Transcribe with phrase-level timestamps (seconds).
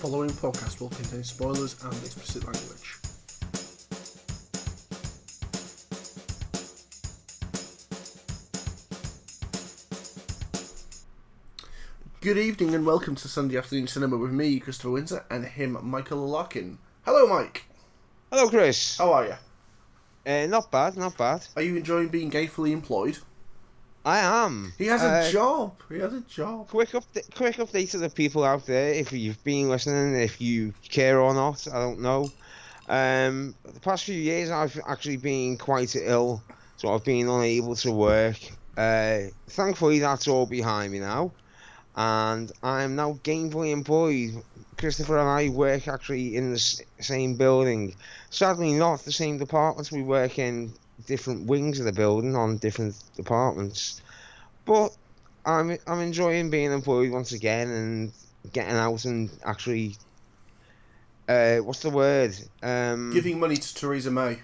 [0.00, 2.96] following podcast will contain spoilers and explicit language.
[12.22, 16.26] Good evening and welcome to Sunday Afternoon Cinema with me, Christopher Windsor, and him, Michael
[16.26, 16.78] Larkin.
[17.04, 17.66] Hello, Mike.
[18.32, 18.96] Hello, Chris.
[18.96, 19.34] How are you?
[20.32, 21.46] Uh, not bad, not bad.
[21.56, 23.18] Are you enjoying being gainfully employed?
[24.04, 24.72] I am.
[24.78, 25.74] He has a Uh, job.
[25.90, 26.68] He has a job.
[26.68, 28.94] Quick update, quick update to the people out there.
[28.94, 32.30] If you've been listening, if you care or not, I don't know.
[32.88, 36.42] Um, the past few years, I've actually been quite ill,
[36.76, 38.36] so I've been unable to work.
[38.76, 39.18] Uh,
[39.48, 41.32] thankfully, that's all behind me now,
[41.94, 44.42] and I'm now gainfully employed.
[44.78, 46.58] Christopher and I work actually in the
[47.00, 47.94] same building.
[48.30, 49.92] Sadly, not the same departments.
[49.92, 50.72] We work in
[51.06, 54.02] different wings of the building on different departments.
[54.64, 54.96] But
[55.44, 58.12] I'm I'm enjoying being employed once again and
[58.52, 59.96] getting out and actually
[61.28, 62.34] uh what's the word?
[62.62, 64.38] Um Giving money to Theresa May.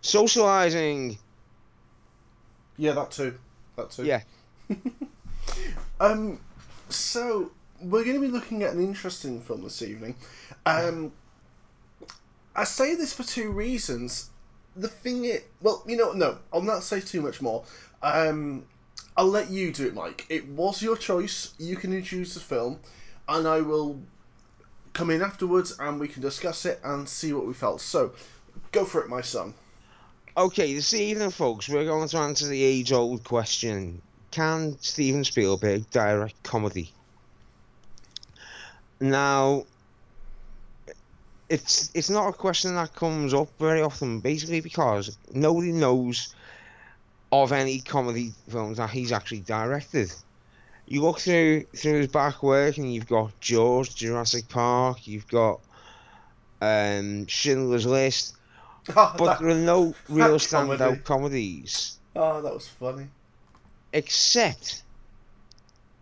[0.00, 1.18] socializing.
[2.76, 3.38] Yeah, that too.
[3.76, 4.04] That too.
[4.04, 4.22] Yeah.
[6.00, 6.40] Um,
[6.88, 10.16] so we're going to be looking at an interesting film this evening.
[10.66, 11.12] Um,
[12.54, 14.30] I say this for two reasons.
[14.76, 17.64] The thing it well, you know, no, I'll not say too much more.
[18.02, 18.66] Um,
[19.16, 20.26] I'll let you do it, Mike.
[20.28, 21.54] It was your choice.
[21.58, 22.80] You can introduce the film,
[23.28, 24.00] and I will
[24.92, 27.80] come in afterwards, and we can discuss it and see what we felt.
[27.80, 28.12] So,
[28.72, 29.54] go for it, my son.
[30.36, 34.02] Okay, this evening folks, we're going to answer the age old question.
[34.32, 36.90] Can Steven Spielberg direct comedy?
[38.98, 39.64] Now
[41.54, 46.34] it's it's not a question that comes up very often, basically because nobody knows
[47.32, 50.12] of any comedy films that he's actually directed.
[50.86, 55.60] You look through through his back work and you've got Jaws, Jurassic Park, you've got
[56.60, 58.36] um, Schindler's List,
[58.94, 60.82] but that, there are no real comedy.
[60.82, 63.06] standout comedies oh, that was funny.
[63.92, 64.82] except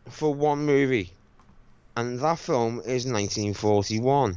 [0.08, 1.12] for one movie,
[1.96, 4.36] and that film is 1941.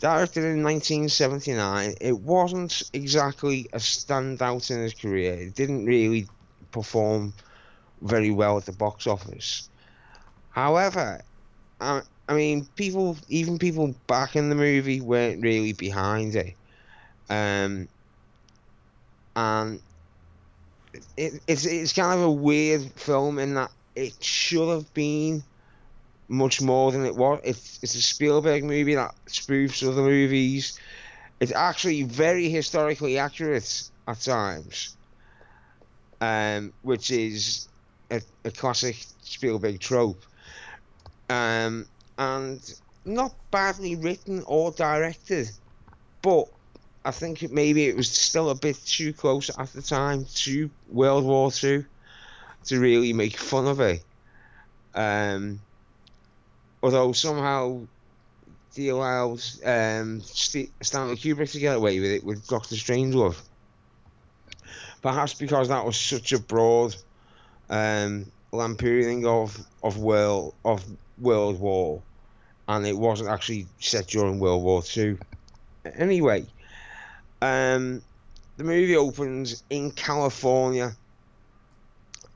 [0.00, 5.34] Directed in 1979, it wasn't exactly a standout in his career.
[5.34, 6.26] It didn't really
[6.72, 7.34] perform
[8.00, 9.68] very well at the box office.
[10.50, 11.20] However,
[11.82, 16.54] I, I mean, people, even people back in the movie, weren't really behind it.
[17.28, 17.86] Um,
[19.36, 19.80] and
[21.16, 25.42] it, it's it's kind of a weird film in that it should have been
[26.30, 27.40] much more than it was.
[27.44, 30.78] It's it's a Spielberg movie that spoofs other movies.
[31.40, 34.96] It's actually very historically accurate at times,
[36.20, 37.68] um, which is
[38.10, 40.22] a, a classic Spielberg trope,
[41.28, 41.86] um,
[42.16, 45.50] and not badly written or directed,
[46.22, 46.44] but
[47.04, 50.70] I think it, maybe it was still a bit too close at the time to
[50.90, 51.84] World War Two
[52.66, 54.04] to really make fun of it.
[54.94, 55.60] Um,
[56.82, 57.80] although somehow
[58.74, 63.40] they allowed um, St- Stanley Kubrick to get away with it with Doctor Strangelove.
[65.02, 66.94] Perhaps because that was such a broad
[67.68, 70.84] um, lampooning of of world of
[71.18, 72.02] World War,
[72.68, 75.18] and it wasn't actually set during World War Two.
[75.96, 76.46] Anyway,
[77.40, 78.02] um,
[78.58, 80.94] the movie opens in California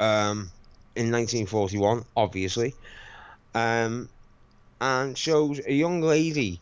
[0.00, 0.50] um,
[0.96, 2.74] in 1941, obviously,
[3.54, 4.08] um,
[4.80, 6.60] and shows a young lady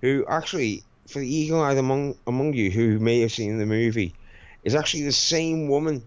[0.00, 4.14] who actually, for the eagle-eyed among among you who may have seen the movie,
[4.64, 6.02] is actually the same woman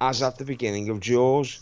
[0.00, 1.60] as at the beginning of Jaws.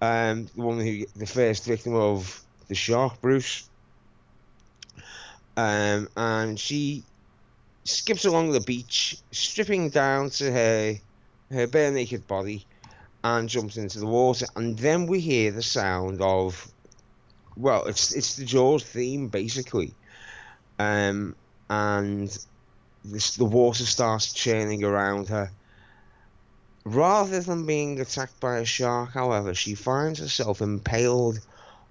[0.00, 3.68] Um, the woman who, the first victim of the shark, Bruce.
[5.56, 7.04] Um, and she
[7.84, 10.94] skips along the beach, stripping down to her
[11.50, 12.66] her bare naked body,
[13.22, 14.46] and jumps into the water.
[14.56, 16.71] And then we hear the sound of,
[17.56, 19.94] well, it's it's the Jaws theme basically,
[20.78, 21.34] um,
[21.68, 22.36] and
[23.04, 25.50] this, the water starts churning around her.
[26.84, 31.38] Rather than being attacked by a shark, however, she finds herself impaled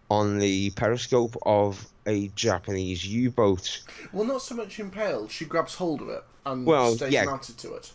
[0.10, 3.84] on the periscope of a Japanese U-boat.
[4.12, 5.32] Well, not so much impaled.
[5.32, 7.24] She grabs hold of it and Well, stays yeah.
[7.24, 7.94] mounted to it.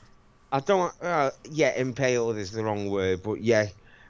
[0.50, 0.94] I don't.
[1.02, 3.66] Uh, yeah, impaled is the wrong word, but yeah,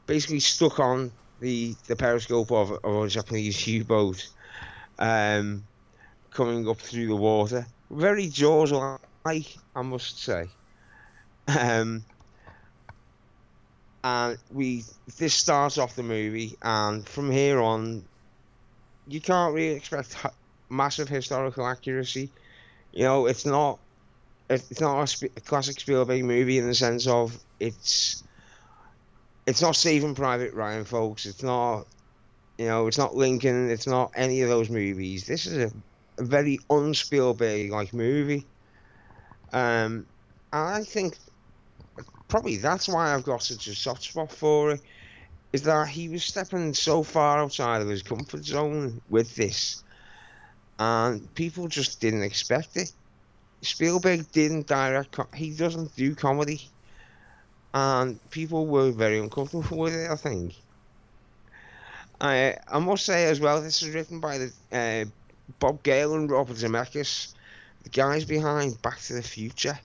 [0.06, 1.10] basically stuck on
[1.40, 4.28] the the periscope of, of a Japanese U-boat,
[4.98, 5.64] um,
[6.30, 7.66] coming up through the water.
[7.90, 10.48] Very Jaws-like, I must say.
[11.48, 12.04] Um,
[14.02, 14.84] and we
[15.18, 18.04] this starts off the movie, and from here on,
[19.08, 20.16] you can't really expect
[20.68, 22.30] massive historical accuracy.
[22.92, 23.78] You know, it's not
[24.48, 28.22] it's not a classic Spielberg movie in the sense of it's
[29.46, 31.26] it's not Saving Private Ryan, folks.
[31.26, 31.86] It's not
[32.58, 33.70] you know, it's not Lincoln.
[33.70, 35.26] It's not any of those movies.
[35.26, 38.46] This is a, a very un-Spielberg like movie.
[39.52, 40.06] Um,
[40.52, 41.18] I think
[42.28, 44.80] probably that's why I've got such a soft spot for it.
[45.52, 49.84] Is that he was stepping so far outside of his comfort zone with this,
[50.78, 52.92] and people just didn't expect it.
[53.62, 55.12] Spielberg didn't direct.
[55.12, 56.68] Co- he doesn't do comedy,
[57.76, 60.10] and people were very uncomfortable with it.
[60.10, 60.54] I think.
[62.18, 65.04] I I must say as well, this is written by the uh,
[65.58, 67.34] Bob Gale and Robert Zemeckis,
[67.82, 69.78] the guys behind Back to the Future.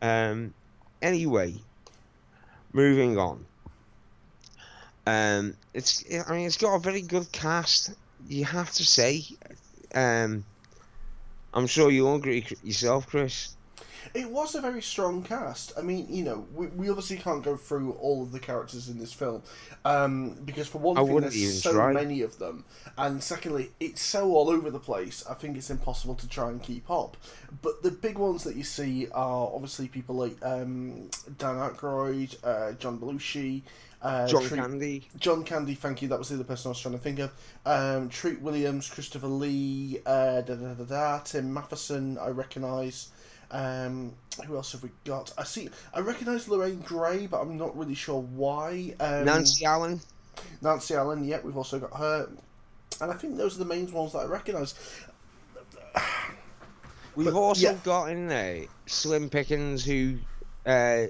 [0.00, 0.54] Um.
[1.02, 1.56] Anyway,
[2.72, 3.44] moving on.
[5.06, 7.92] Um, it's I mean it's got a very good cast.
[8.28, 9.24] You have to say.
[9.94, 10.46] Um,
[11.52, 13.53] I'm sure you'll agree yourself, Chris.
[14.12, 15.72] It was a very strong cast.
[15.78, 18.98] I mean, you know, we, we obviously can't go through all of the characters in
[18.98, 19.42] this film
[19.84, 21.92] um, because, for one I thing, there's so try.
[21.92, 22.64] many of them,
[22.98, 25.24] and secondly, it's so all over the place.
[25.28, 27.16] I think it's impossible to try and keep up.
[27.62, 32.72] But the big ones that you see are obviously people like um, Dan Aykroyd, uh,
[32.72, 33.62] John Belushi.
[34.02, 35.08] Uh, John Treat- Candy.
[35.18, 36.08] John Candy, thank you.
[36.08, 37.32] That was the other person I was trying to think of.
[37.64, 43.08] Um, Treat Williams, Christopher Lee, uh, da, da, da, da, Tim Matheson, I recognise.
[43.54, 44.12] Um,
[44.46, 45.32] who else have we got?
[45.38, 45.70] I see.
[45.94, 48.94] I recognise Lorraine Gary, but I'm not really sure why.
[48.98, 50.00] Um, Nancy Allen.
[50.60, 51.24] Nancy Allen.
[51.24, 52.28] Yeah, we've also got her,
[53.00, 54.74] and I think those are the main ones that I recognise.
[57.14, 57.78] We've But, also yeah.
[57.84, 60.18] got in there Slim Pickens, who
[60.66, 61.04] uh,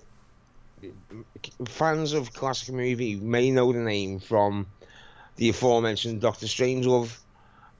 [1.66, 4.66] fans of classic movie may know the name from
[5.36, 7.16] the aforementioned Doctor Strangelove,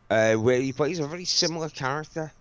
[0.09, 2.33] uh, where he plays a very similar character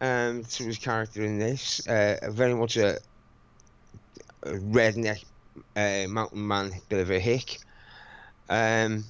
[0.00, 1.86] um, to his character in this.
[1.86, 2.98] Uh, very much a,
[4.42, 5.24] a redneck
[5.76, 7.58] uh, mountain man, bit of a hick.
[8.48, 9.04] Um,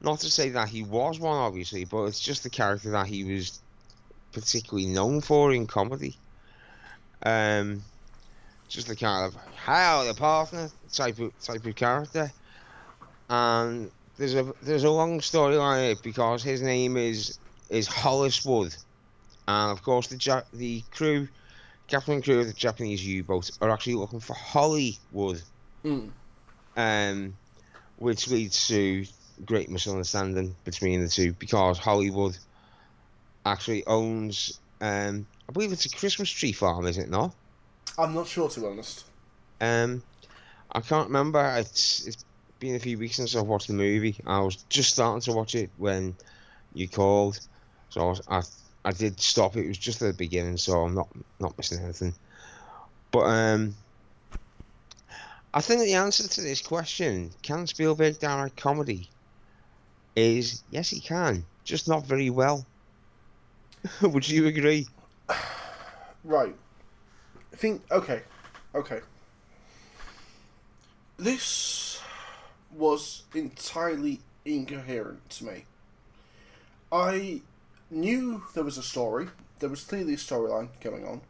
[0.00, 3.24] not to say that he was one, obviously, but it's just the character that he
[3.24, 3.60] was
[4.32, 6.16] particularly known for in comedy.
[7.22, 7.82] Um,
[8.68, 12.32] just the kind of how the partner type of type of character,
[13.28, 17.38] and there's a there's a long storyline because his name is
[17.68, 18.74] is Hollis Wood,
[19.50, 21.28] and of course the ja- the crew,
[21.88, 25.42] captain and crew of the Japanese U-boat are actually looking for Hollywood,
[25.84, 26.10] Mm.
[26.76, 27.34] um,
[27.96, 29.04] which leads to
[29.44, 32.36] great misunderstanding between the two because Hollywood
[33.46, 37.34] actually owns, um, I believe it's a Christmas tree farm, is it not?
[37.98, 39.04] I'm not sure, to be honest.
[39.60, 40.02] Um,
[40.72, 41.42] I can't remember.
[41.58, 42.24] It's it's
[42.60, 44.16] been a few weeks since I've watched the movie.
[44.26, 46.14] I was just starting to watch it when
[46.74, 47.40] you called,
[47.88, 48.42] so I was, I
[48.84, 49.56] I did stop.
[49.56, 52.14] It was just at the beginning, so I'm not not missing anything.
[53.10, 53.74] But um,
[55.52, 59.10] I think the answer to this question, can Spielberg direct comedy,
[60.16, 62.64] is yes, he can, just not very well.
[64.02, 64.86] Would you agree?
[66.24, 66.54] Right.
[67.52, 68.22] I think okay,
[68.74, 69.00] okay.
[71.16, 72.00] This
[72.72, 75.64] was entirely incoherent to me.
[76.92, 77.42] I
[77.90, 79.28] knew there was a story.
[79.58, 81.20] There was clearly a storyline going on.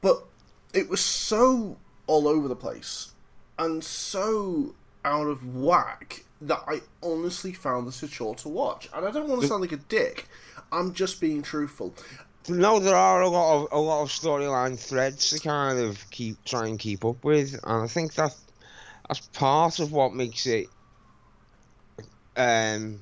[0.00, 0.24] But
[0.72, 3.12] it was so all over the place
[3.58, 8.88] and so out of whack that I honestly found this a chore to watch.
[8.94, 10.28] And I don't want to sound like a dick.
[10.70, 11.94] I'm just being truthful.
[12.48, 16.42] No, there are a lot of a lot of storyline threads to kind of keep
[16.44, 18.34] try and keep up with, and I think that
[19.06, 20.68] that's part of what makes it
[22.36, 23.00] um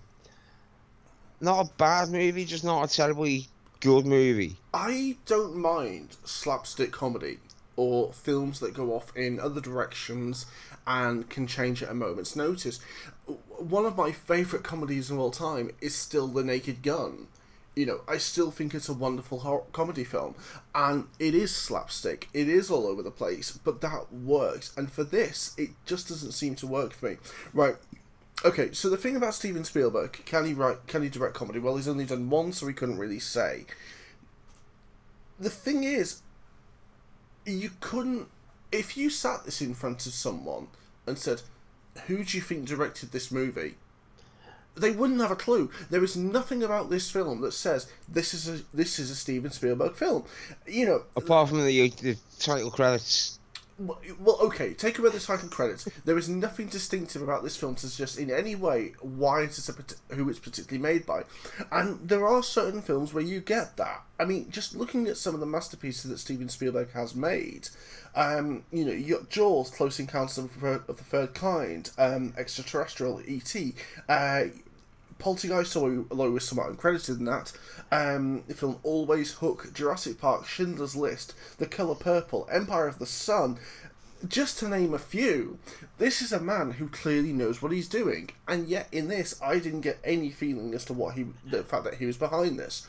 [1.40, 3.48] not a bad movie, just not a terribly
[3.80, 4.56] good movie.
[4.72, 7.38] I don't mind slapstick comedy
[7.76, 10.46] or films that go off in other directions
[10.86, 12.80] and can change at a moment's notice.
[13.58, 17.28] One of my favourite comedies of all time is still The Naked Gun.
[17.74, 20.34] You know, I still think it's a wonderful horror comedy film,
[20.74, 22.28] and it is slapstick.
[22.32, 24.72] It is all over the place, but that works.
[24.78, 27.16] And for this, it just doesn't seem to work for me.
[27.52, 27.76] Right,
[28.44, 31.58] Okay, so the thing about Steven Spielberg, can he write, can he direct comedy?
[31.58, 33.64] Well, he's only done one, so he couldn't really say.
[35.40, 36.22] The thing is,
[37.44, 38.28] you couldn't,
[38.72, 40.68] if you sat this in front of someone
[41.06, 41.42] and said,
[42.06, 43.76] "Who do you think directed this movie?"
[44.74, 45.70] They wouldn't have a clue.
[45.88, 49.50] There is nothing about this film that says this is a this is a Steven
[49.50, 50.24] Spielberg film.
[50.66, 53.38] You know, Apart from the the title credits,
[53.78, 54.72] Well, okay.
[54.72, 55.86] Take away the title credits.
[56.04, 59.68] There is nothing distinctive about this film to suggest in any way why it is
[59.68, 61.24] a, who it's particularly made by,
[61.70, 64.02] and there are certain films where you get that.
[64.18, 67.68] I mean, just looking at some of the masterpieces that Steven Spielberg has made,
[68.14, 72.32] um, you know, you got Jaws, Close Encounters of, the- of the Third Kind, um,
[72.38, 73.74] Extraterrestrial, E.T.,
[74.08, 74.44] uh,
[75.18, 77.52] Poltergeist, although he was somewhat uncredited in that,
[77.90, 83.06] um, the film Always Hook, Jurassic Park, Schindler's List, The Colour Purple, Empire of the
[83.06, 83.58] Sun,
[84.26, 85.58] just to name a few.
[85.98, 89.58] This is a man who clearly knows what he's doing, and yet in this, I
[89.58, 92.86] didn't get any feeling as to what he, the fact that he was behind this.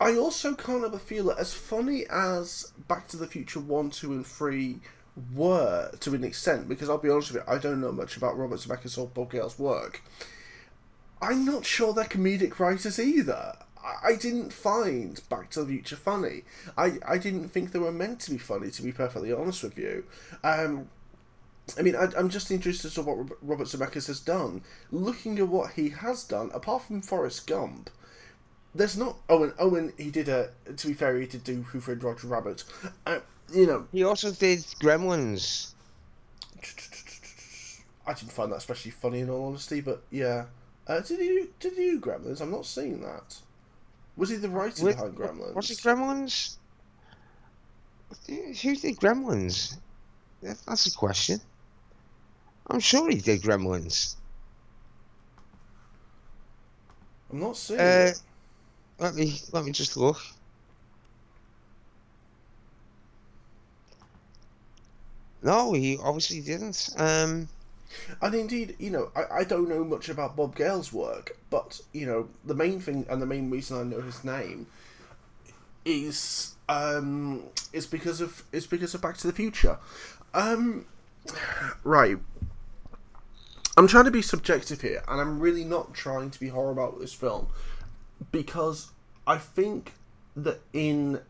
[0.00, 4.12] I also kind of feel that as funny as Back to the Future 1, 2,
[4.12, 4.80] and 3
[5.34, 8.36] were to an extent, because I'll be honest with you, I don't know much about
[8.36, 10.02] Robert Zemeckis or Bob Gale's work.
[11.22, 13.54] I'm not sure they're comedic writers either.
[13.82, 16.42] I, I didn't find Back to the Future funny.
[16.76, 19.78] I, I didn't think they were meant to be funny, to be perfectly honest with
[19.78, 20.04] you.
[20.42, 20.88] Um,
[21.78, 24.62] I mean, I, I'm just interested as to what Robert Zemeckis has done.
[24.90, 27.88] Looking at what he has done, apart from Forrest Gump,
[28.74, 29.18] there's not.
[29.28, 29.52] Owen.
[29.58, 29.92] Owen.
[29.96, 30.50] He did a.
[30.76, 32.64] To be fair, he did do Who Framed Roger Rabbit.
[33.06, 33.20] Uh,
[33.52, 35.72] you know, He also did Gremlins.
[38.06, 40.46] I didn't find that especially funny in all honesty, but yeah.
[40.86, 42.40] Uh, did you did he do Gremlins?
[42.40, 43.36] I'm not seeing that.
[44.16, 45.54] Was he the writer Wait, behind Gremlins?
[45.54, 46.56] Was it Gremlins?
[48.28, 49.78] Who did Gremlins?
[50.42, 51.40] That's a question.
[52.68, 54.16] I'm sure he did Gremlins.
[57.30, 58.12] I'm not seeing Uh.
[58.98, 60.20] Let me let me just look.
[65.42, 66.90] No, he obviously didn't.
[66.96, 67.48] Um,
[68.20, 72.06] And indeed, you know, I, I don't know much about Bob Gale's work, but you
[72.06, 74.66] know, the main thing and the main reason I know his name
[75.84, 79.78] is um is because of is because of Back to the Future.
[80.34, 80.86] Um,
[81.84, 82.18] right.
[83.76, 87.00] I'm trying to be subjective here, and I'm really not trying to be horrible about
[87.00, 87.48] this film
[88.30, 88.90] because
[89.26, 89.92] I think
[90.36, 91.20] that in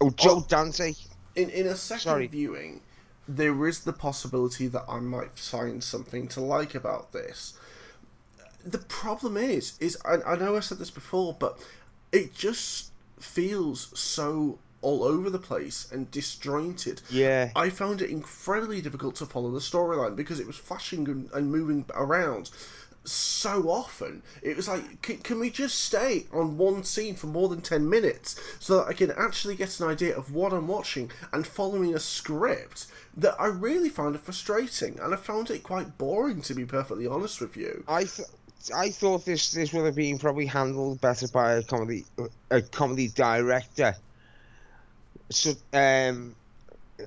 [0.00, 0.94] oh, Joe Dante.
[1.36, 2.26] in in a second Sorry.
[2.26, 2.80] viewing,
[3.28, 7.52] there is the possibility that I might find something to like about this.
[8.64, 11.58] The problem is, is I, I know I said this before, but
[12.10, 17.02] it just feels so all over the place and disjointed.
[17.10, 17.50] Yeah.
[17.54, 21.50] I found it incredibly difficult to follow the storyline because it was flashing and, and
[21.50, 22.50] moving around
[23.10, 24.22] so often.
[24.42, 27.88] It was like, can, can we just stay on one scene for more than 10
[27.88, 31.94] minutes so that I can actually get an idea of what I'm watching and following
[31.94, 32.86] a script
[33.16, 37.06] that I really found it frustrating and I found it quite boring to be perfectly
[37.06, 37.84] honest with you.
[37.88, 38.28] I th-
[38.74, 42.04] I thought this this would have been probably handled better by a comedy
[42.50, 43.94] a comedy director.
[45.30, 46.34] So um,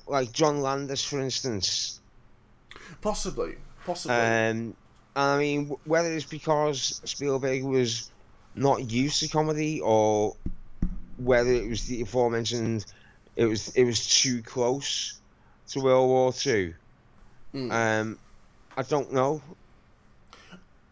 [0.08, 2.00] like John Landis, for instance.
[3.01, 3.55] Possibly.
[3.86, 4.15] Possibly.
[4.15, 4.75] Um,
[5.15, 8.10] I mean, whether it's because Spielberg was
[8.56, 10.36] not used to comedy or
[11.18, 12.86] whether it was the aforementioned,
[13.36, 15.20] it was it was too close
[15.70, 16.74] to World War Two.
[17.53, 17.72] Mm.
[17.72, 18.20] Um,
[18.77, 19.41] I don't know.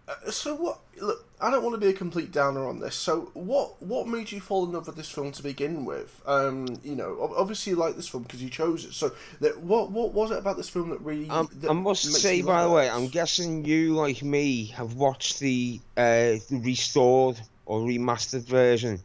[0.10, 0.80] Uh, so what?
[1.00, 2.96] Look, I don't want to be a complete downer on this.
[2.96, 3.82] So what?
[3.82, 6.20] What made you fall in love with this film to begin with?
[6.26, 8.94] Um, you know, obviously you like this film because you chose it.
[8.94, 9.12] So
[9.42, 9.92] that what?
[9.92, 11.30] What was it about this film that really?
[11.30, 12.90] Um, that I must say, by the way.
[12.90, 19.00] I'm guessing you, like me, have watched the uh, restored or remastered version,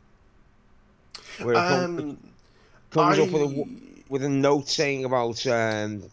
[1.42, 2.18] where it Um,
[2.90, 6.04] comes up with a I- with a note saying about um,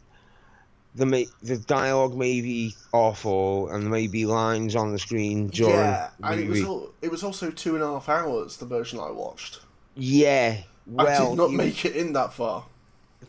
[0.96, 5.48] the ma- the dialogue may be awful and there may be lines on the screen
[5.48, 8.58] during yeah, and it was al- it was also two and a half hours.
[8.58, 9.62] The version I watched.
[9.96, 10.58] Yeah,
[10.88, 12.66] well, I did not you- make it in that far.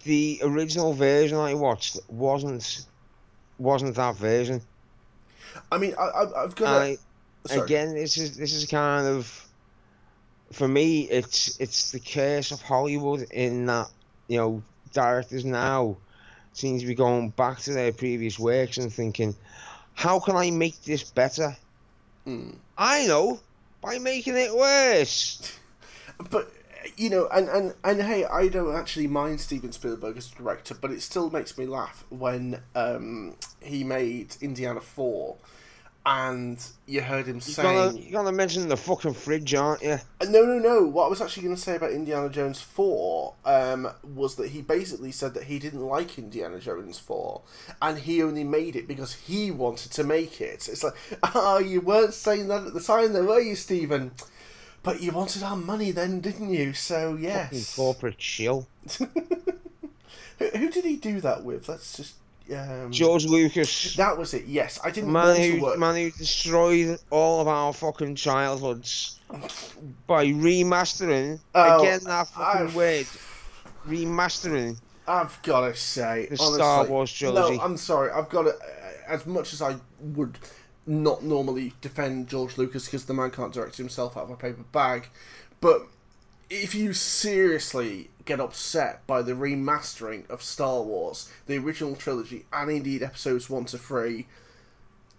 [0.05, 2.87] the original version I watched wasn't
[3.59, 4.61] wasn't that version.
[5.71, 6.83] I mean, I, I've got.
[6.83, 6.97] I,
[7.47, 7.61] Sorry.
[7.61, 9.47] again, this is this is kind of
[10.53, 11.03] for me.
[11.11, 13.89] It's it's the curse of Hollywood in that
[14.29, 15.97] you know directors now
[16.53, 19.35] seem to be going back to their previous works and thinking,
[19.95, 21.57] how can I make this better?
[22.27, 22.57] Mm.
[22.77, 23.41] I know
[23.81, 25.59] by making it worse.
[26.31, 26.53] But
[26.97, 30.75] you know, and, and and hey, I don't actually mind Steven Spielberg as a director,
[30.75, 35.37] but it still makes me laugh when um, he made Indiana Four,
[36.05, 39.99] and you heard him You're saying, gonna, you're gonna mention the fucking fridge, aren't you?
[40.21, 40.83] Uh, No, no, no.
[40.85, 44.63] What I was actually going to say about Indiana Jones 4 um, was that he
[44.63, 47.41] basically said that he didn't like Indiana Jones 4
[47.81, 50.69] and he only made it because he wanted to make it.
[50.69, 50.95] It's like,
[51.35, 54.11] oh, you weren't saying that at the time, though, were you, Steven?
[54.83, 56.73] But you wanted our money then, didn't you?
[56.73, 57.77] So, Fucking yes.
[57.77, 58.67] corporate chill.
[60.39, 61.69] Who, who did he do that with?
[61.69, 62.15] Let's just.
[62.51, 64.45] Um, George Lucas, That was it.
[64.47, 65.79] Yes, I didn't man who work.
[65.79, 69.21] man who destroyed all of our fucking childhoods
[70.07, 73.07] by remastering Oh, again that fucking I've- word
[73.87, 74.79] remastering.
[75.07, 77.57] I've got to say, The honestly, Star Wars trilogy.
[77.57, 78.11] No, I'm sorry.
[78.13, 78.55] I've got to.
[79.09, 80.39] As much as I would
[80.87, 84.63] not normally defend George Lucas because the man can't direct himself out of a paper
[84.73, 85.09] bag,
[85.61, 85.83] but
[86.53, 92.71] if you seriously get upset by the remastering of Star Wars, the original trilogy, and
[92.71, 94.27] indeed episodes one to three,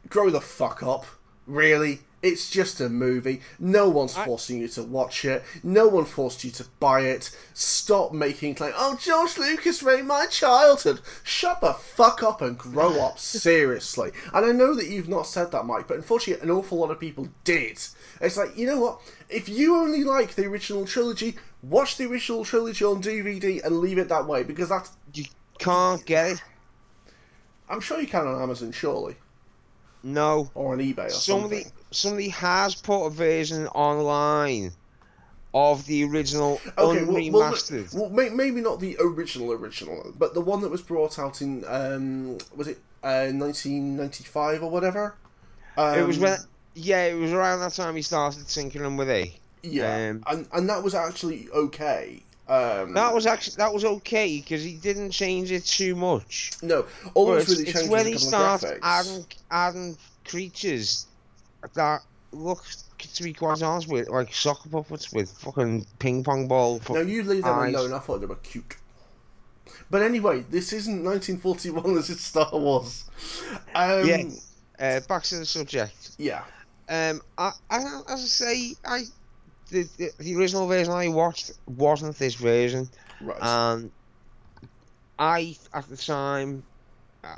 [0.08, 1.06] grow the fuck up.
[1.48, 2.00] Really?
[2.22, 3.42] It's just a movie.
[3.60, 5.44] No one's I- forcing you to watch it.
[5.62, 7.36] No one forced you to buy it.
[7.54, 8.76] Stop making claims.
[8.78, 11.02] Oh, George Lucas made my childhood.
[11.24, 13.20] Shut the fuck up and grow up.
[13.20, 14.12] Seriously.
[14.34, 17.00] And I know that you've not said that, Mike, but unfortunately, an awful lot of
[17.00, 17.80] people did.
[18.22, 19.02] It's like, you know what?
[19.34, 23.98] If you only like the original trilogy, watch the original trilogy on DVD and leave
[23.98, 24.92] it that way because that's.
[25.14, 25.26] You
[25.60, 26.44] can't get it.
[27.70, 29.16] I'm sure you can on Amazon, surely.
[30.04, 30.52] No.
[30.54, 31.72] Or on eBay or Somebody something.
[31.92, 34.74] somebody has put a version online
[35.54, 40.62] of the original Okay, well, well, well, maybe not the original original, but the one
[40.62, 45.16] that was brought out in um, was it uh, 1995 or whatever?
[45.78, 46.38] Um, it was when
[46.76, 49.30] yeah, it was around that time he started tinkering with it.
[49.64, 52.24] yeah, um, and and that was actually okay.
[52.46, 56.52] Um, That was actually that was okay because he didn't change it too much.
[56.62, 61.08] no, all But it was it's, really it's when he starts adding adding creatures
[61.76, 62.02] that
[62.34, 62.64] look
[63.14, 66.80] to be quite honest with like soccer puppets with fucking ping pong ball.
[66.80, 67.74] fu- No, you leave them eyes.
[67.74, 67.94] alone.
[67.94, 68.76] I thought they were cute.
[69.90, 71.96] But anyway, this isn't 1941.
[71.96, 73.06] This is Star Wars.
[73.76, 74.24] Um, yeah.
[74.80, 76.12] Uh, back to the subject.
[76.18, 76.44] yeah.
[76.90, 79.04] Um, I, I, as I say, I
[79.72, 82.90] the, the the original version I watched wasn't this version,
[83.22, 83.40] Right.
[83.42, 83.92] and
[85.18, 86.64] I at the time,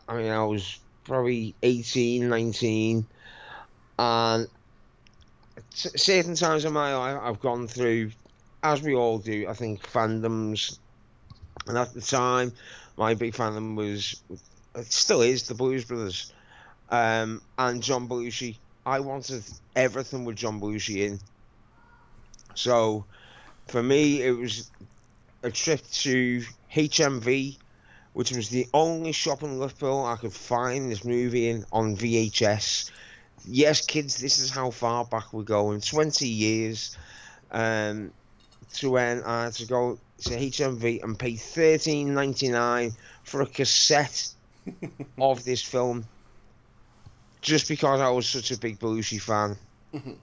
[0.08, 3.08] I mean, I was probably 18, 19,
[4.00, 4.48] and
[5.70, 8.12] certain times in my life I've gone through,
[8.64, 10.80] as we all do, I think fandoms,
[11.68, 12.54] and at the time,
[12.98, 14.22] my big fandom was,
[14.76, 16.34] it still is, the Blues Brothers,
[16.90, 18.58] um, and John Belushi.
[18.86, 19.44] I wanted
[19.76, 21.20] everything with John Belushi in.
[22.54, 23.06] So,
[23.68, 24.70] for me, it was
[25.44, 27.58] a trip to HMV,
[28.14, 32.92] which was the only shop in Liverpool I could find this movie in on VHS.
[33.48, 36.98] Yes, kids, this is how far back we're going 20 years
[37.52, 38.12] um,
[38.74, 42.94] to when I had to go to HMV and pay thirteen ninety nine
[43.24, 44.30] for a cassette
[45.18, 46.06] of this film
[47.46, 49.56] just because I was such a big Belushi fan.
[49.94, 50.18] Mhm.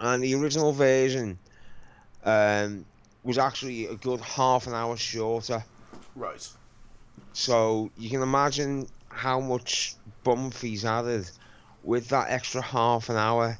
[0.00, 1.36] And the original version
[2.24, 2.86] um,
[3.24, 5.64] was actually a good half an hour shorter.
[6.14, 6.48] right.
[7.32, 11.28] So you can imagine how much bum fees added
[11.82, 13.58] with that extra half an hour.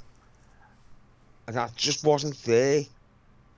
[1.49, 2.83] And That just wasn't there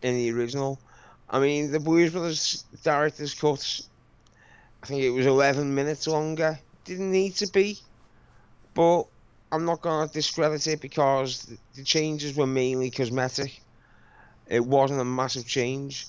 [0.00, 0.80] in the original.
[1.28, 3.80] I mean, the Blues Brothers director's cut,
[4.82, 6.58] I think it was 11 minutes longer.
[6.84, 7.78] Didn't need to be.
[8.72, 9.06] But
[9.54, 13.60] I'm not going to discredit it because the- changes were mainly cosmetic.
[14.48, 16.08] It wasn't a massive change.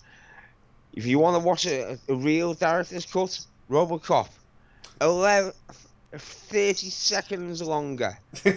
[0.93, 4.29] If you want to watch a, a real director's cut, Robocop,
[4.99, 5.53] 11,
[6.17, 8.17] 30 seconds longer.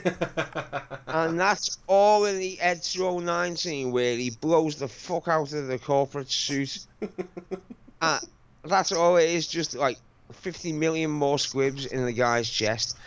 [1.11, 5.67] And that's all in the Ed 209 scene where he blows the fuck out of
[5.67, 6.87] the corporate suit.
[8.03, 8.19] uh,
[8.63, 9.97] that's all it is, just like
[10.33, 12.99] 50 million more squibs in the guy's chest.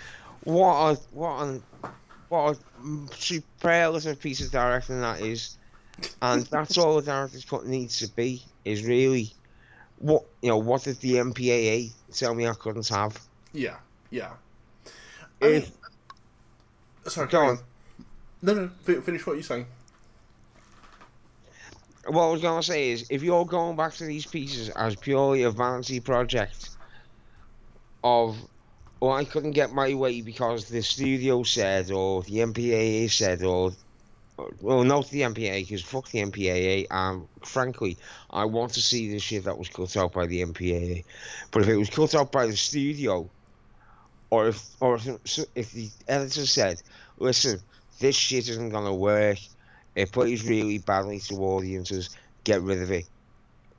[0.44, 1.62] What a, what a,
[2.30, 5.58] what a superlative piece of directing that is.
[6.22, 9.32] And that's all the director's cut needs to be, is really
[10.00, 13.20] what, you know, what did the MPAA tell me I couldn't have?
[13.54, 13.76] yeah.
[14.10, 14.32] Yeah.
[15.42, 15.64] I mean,
[17.06, 17.60] If, sorry, go on.
[18.42, 18.70] No, no.
[18.84, 19.66] fi- Finish what you're saying.
[22.08, 25.44] what I was gonna say is, if you're going back to these pieces as purely
[25.44, 26.72] a vanity project
[28.04, 28.38] of,
[29.02, 33.72] well, I couldn't get my way because the studio said, or the MPAA said, or,
[34.62, 37.98] well, not the MPAA, because fuck the MPAA, and frankly,
[38.30, 41.04] I want to see the shit that was cut out by the MPAA.
[41.50, 43.28] But if it was cut out by the studio,
[44.30, 46.80] or if, or if, if the editor said,
[47.18, 47.60] listen,
[48.00, 49.40] this shit isn't gonna work,
[49.96, 52.12] it plays really badly to audiences.
[52.44, 53.06] Get rid of it.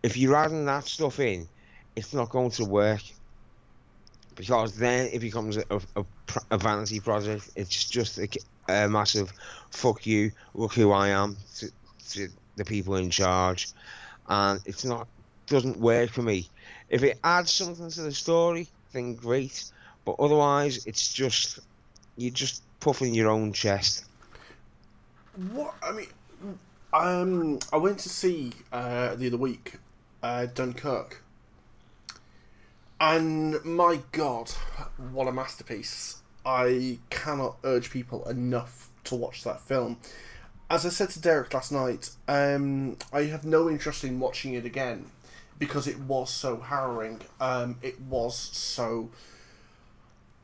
[0.02, 1.46] If you're adding that stuff in,
[1.94, 3.02] it's not going to work
[4.34, 5.64] because then it becomes a,
[5.96, 6.04] a,
[6.50, 7.50] a vanity project.
[7.56, 8.28] It's just a,
[8.68, 9.32] a massive
[9.70, 10.32] fuck you.
[10.54, 11.70] Look who I am to,
[12.10, 13.68] to the people in charge,
[14.28, 15.06] and it's not
[15.46, 16.48] doesn't work for me.
[16.88, 19.64] If it adds something to the story, then great.
[20.04, 21.60] But otherwise, it's just
[22.16, 24.04] you're just puffing your own chest.
[25.52, 26.08] What I mean,
[26.92, 29.78] um, I went to see uh, the other week
[30.22, 31.21] uh, Dunkirk,
[33.02, 34.48] and my God,
[35.10, 36.22] what a masterpiece!
[36.46, 39.98] I cannot urge people enough to watch that film.
[40.70, 44.64] As I said to Derek last night, um, I have no interest in watching it
[44.64, 45.06] again
[45.58, 47.20] because it was so harrowing.
[47.40, 49.10] Um, it was so.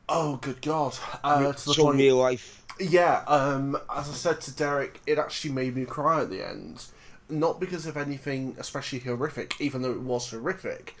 [0.09, 0.97] Oh, good God!
[1.23, 2.65] Uh, to the so point, real life.
[2.77, 6.87] yeah, um, as I said to Derek, it actually made me cry at the end.
[7.29, 10.97] Not because of anything especially horrific, even though it was horrific,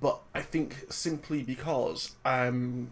[0.00, 2.90] but I think simply because um,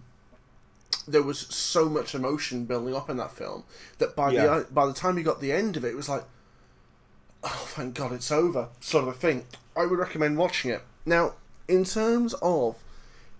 [1.08, 3.64] there was so much emotion building up in that film
[3.98, 4.60] that by Yeah.
[4.60, 6.24] the by the time you got the end of it, it was like,
[7.42, 9.46] oh, thank God it's over, sort of a thing.
[9.76, 10.82] I would recommend watching it.
[11.04, 11.34] Now,
[11.68, 12.76] in terms of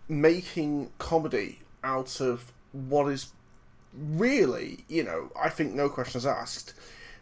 [0.08, 3.28] making comedy out of what is
[3.96, 6.74] really, you know, I think no questions asked,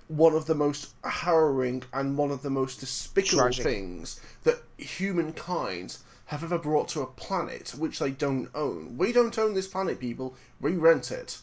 [0.09, 3.63] one of the most harrowing and one of the most despicable Tragic.
[3.65, 5.99] things that humankind
[6.33, 8.97] have ever brought to a planet which they don't own.
[8.97, 10.35] We don't own this planet, people.
[10.63, 11.39] We rent it.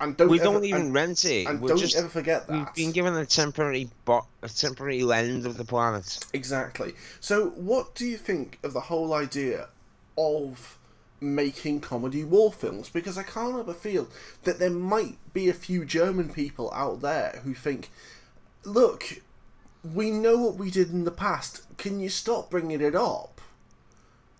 [0.00, 1.46] And don't We ever, don't even and, rent it.
[1.46, 2.52] and We're don't just ever forget that.
[2.54, 6.18] we've been given a temporary bo- a temporary lens of the planet.
[6.32, 6.94] Exactly.
[7.20, 9.68] So, what do you think of the whole idea
[10.16, 10.78] of
[11.20, 12.88] making comedy war films?
[12.88, 14.08] Because I can't help but feel
[14.44, 17.90] that there might be a few German people out there who think,
[18.64, 19.20] look,
[19.94, 21.62] we know what we did in the past.
[21.78, 23.35] Can you stop bringing it up?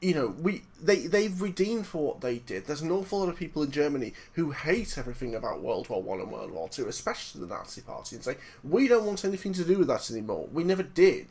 [0.00, 2.66] You know, we they they've redeemed for what they did.
[2.66, 6.20] There's an awful lot of people in Germany who hate everything about World War One
[6.20, 9.64] and World War Two, especially the Nazi Party, and say we don't want anything to
[9.64, 10.48] do with that anymore.
[10.52, 11.28] We never did.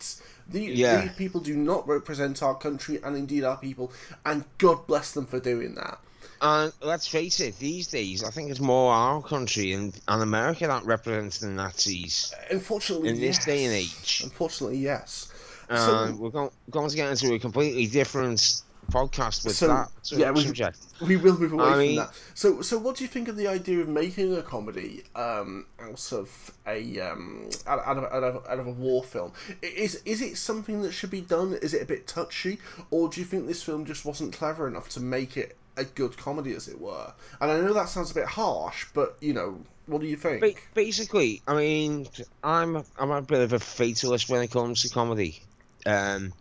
[0.47, 1.01] The, Yeah.
[1.01, 3.91] These people do not represent our country and indeed our people,
[4.25, 5.99] and God bless them for doing that.
[6.41, 10.67] And let's face it, these days I think it's more our country and, and America
[10.67, 13.45] that represents the Nazis Unfortunately, in this yes.
[13.45, 14.21] day and age.
[14.23, 15.32] Unfortunately, yes.
[15.69, 20.30] And we're going, going to get into a completely different podcast with So, that yeah,
[20.32, 20.78] we- subject.
[21.01, 22.12] We will move away I from mean- that.
[22.36, 26.13] So, so what do you think of the idea of making a comedy um, out
[26.13, 29.34] of a um, out, out, of, out, of, out of a war film?
[29.62, 31.54] Is is it something that should be done?
[31.62, 32.60] Is it a bit touchy,
[32.91, 36.15] or do you think this film just wasn't clever enough to make it a good
[36.17, 37.12] comedy, as it were?
[37.41, 40.41] And I know that sounds a bit harsh, but you know, what do you think?
[40.41, 42.08] Ba- basically, I mean,
[42.43, 45.41] I'm I'm a bit of a fatalist when it comes to comedy,
[45.86, 46.34] um,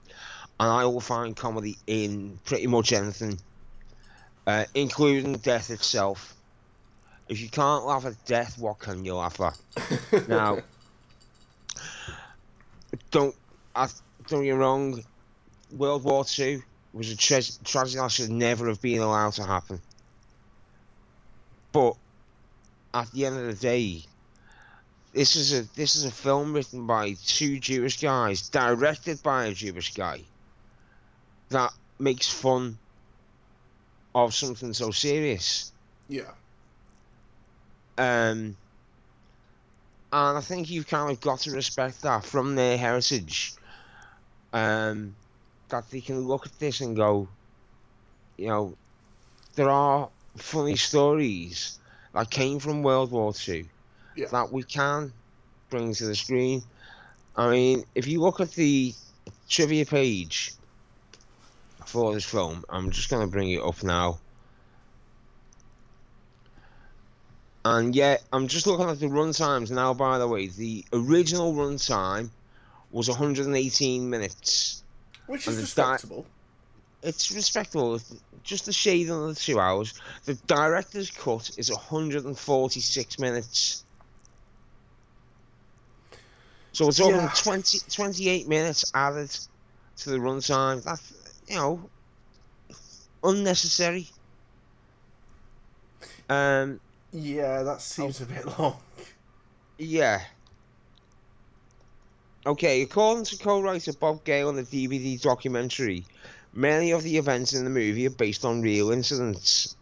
[0.60, 3.38] and I will find comedy in pretty much anything,
[4.46, 6.34] uh, including death itself.
[7.28, 10.28] If you can't laugh at death, what can you laugh at?
[10.28, 10.58] now,
[13.10, 13.34] don't
[13.74, 13.88] I,
[14.28, 15.02] don't get me wrong.
[15.76, 19.80] World War Two was a tra- tragedy that should never have been allowed to happen.
[21.72, 21.96] But
[22.92, 24.04] at the end of the day,
[25.14, 29.52] this is a this is a film written by two Jewish guys, directed by a
[29.52, 30.20] Jewish guy,
[31.50, 32.76] that makes fun
[34.14, 35.72] of something so serious.
[36.08, 36.32] yeah,
[37.96, 38.56] Um,
[40.12, 43.54] and I think you've kind of got to respect that from their heritage.
[44.52, 45.14] Um,
[45.68, 47.26] that they can look at this and go,
[48.36, 48.76] you know,
[49.56, 51.78] there are funny stories
[52.12, 53.64] that came from World War Two
[54.16, 54.26] Yeah.
[54.28, 55.12] that we can
[55.70, 56.62] bring to the screen.
[57.36, 58.94] I mean, if you look at the
[59.48, 60.52] trivia page
[61.86, 64.18] for this film, I'm just going to bring it up now.
[67.64, 69.94] And yeah, I'm just looking at the run times now.
[69.94, 72.30] By the way, the original run time
[72.90, 74.84] was 118 minutes.
[75.26, 76.26] which is the di- respectable.
[77.02, 78.00] It's respectable,
[78.44, 79.94] just a shade under the two hours.
[80.24, 83.84] The director's cut is 146 minutes.
[86.74, 87.32] So we're talking Yeah.
[87.36, 89.30] 20, 28 minutes added
[89.98, 90.82] to the runtime.
[90.82, 91.12] That's,
[91.48, 91.90] you know,
[93.22, 94.08] unnecessary.
[96.28, 96.80] Um,
[97.12, 98.76] Yeah, that seems a bit long.
[99.78, 100.20] Yeah.
[102.44, 106.04] Okay, according to co-writer Bob Gale on the DVD documentary,
[106.52, 109.76] many of the events in the movie are based on real incidents.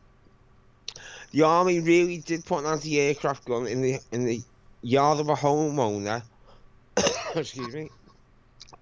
[1.30, 4.42] The army really did put an anti-aircraft gun in the in the
[4.82, 6.22] yard of a homeowner,
[7.36, 7.90] excuse me,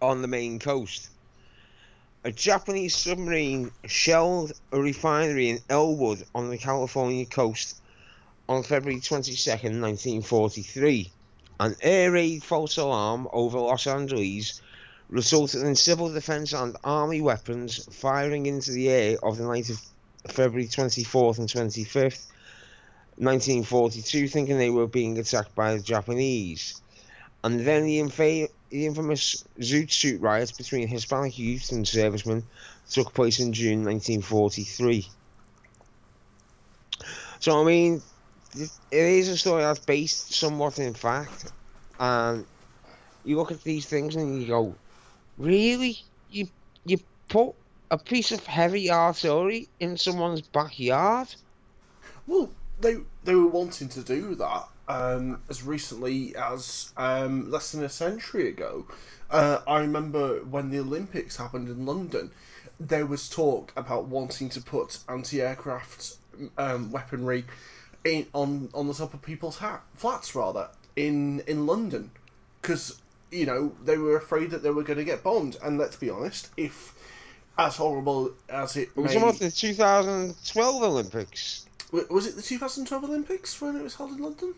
[0.03, 1.09] on the Maine coast.
[2.25, 7.81] A Japanese submarine shelled a refinery in Ellwood on the California coast
[8.49, 11.13] on February 22nd, 1943.
[11.61, 14.61] An air raid false alarm over Los Angeles
[15.09, 19.81] resulted in civil defence and army weapons firing into the air of the night of
[20.27, 22.27] February 24th and 25th,
[23.17, 26.81] 1942, thinking they were being attacked by the Japanese.
[27.42, 32.44] And then the, infa- the infamous Zoot Suit riots between Hispanic youth and servicemen
[32.90, 35.09] took place in June 1943.
[37.38, 38.03] So, I mean,
[38.55, 41.53] it is a story that's based somewhat in fact,
[41.98, 42.44] and
[43.24, 44.74] you look at these things and you go,
[45.38, 45.98] really?
[46.31, 46.48] You
[46.85, 46.98] you
[47.29, 47.55] put
[47.90, 51.29] a piece of heavy artillery in someone's backyard?
[52.26, 52.50] Well,
[52.81, 57.88] they they were wanting to do that um, as recently as um, less than a
[57.88, 58.87] century ago.
[59.31, 62.33] Uh, I remember when the Olympics happened in London,
[62.81, 66.16] there was talk about wanting to put anti-aircraft
[66.59, 67.44] um, weaponry
[68.05, 72.11] in, on on the top of people's ha- flats rather in in London
[72.61, 73.00] because
[73.31, 76.09] you know they were afraid that they were going to get bombed and let's be
[76.11, 76.94] honest if
[77.59, 81.66] as horrible as it, It was may, the 2012 Olympics.
[81.92, 84.55] Was it the 2012 Olympics when it was held in London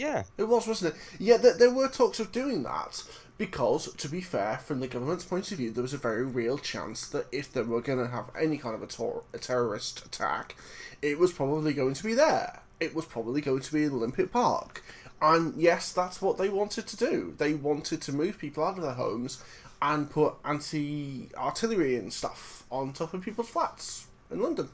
[0.00, 0.22] Yeah.
[0.38, 1.00] it was wasn't it?
[1.18, 3.02] Yeah there, there were talks of doing that
[3.36, 6.56] because to be fair from the government's point of view there was a very real
[6.58, 10.04] chance that if they were going to have any kind of a, tor- a terrorist
[10.06, 10.56] attack
[11.02, 12.60] it was probably going to be there.
[12.78, 14.82] It was probably going to be in Olympic Park.
[15.20, 17.34] And yes that's what they wanted to do.
[17.36, 19.42] They wanted to move people out of their homes
[19.82, 24.68] and put anti-artillery and stuff on top of people's flats in London.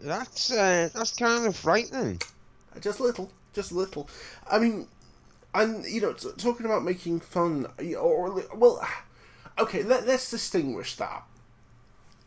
[0.00, 2.20] That's uh, that's kind of frightening.
[2.80, 4.08] just a little, just a little.
[4.48, 4.86] I mean,
[5.54, 7.66] and you know, t- talking about making fun,
[7.98, 8.86] or well,
[9.58, 11.24] okay, let, let's distinguish that.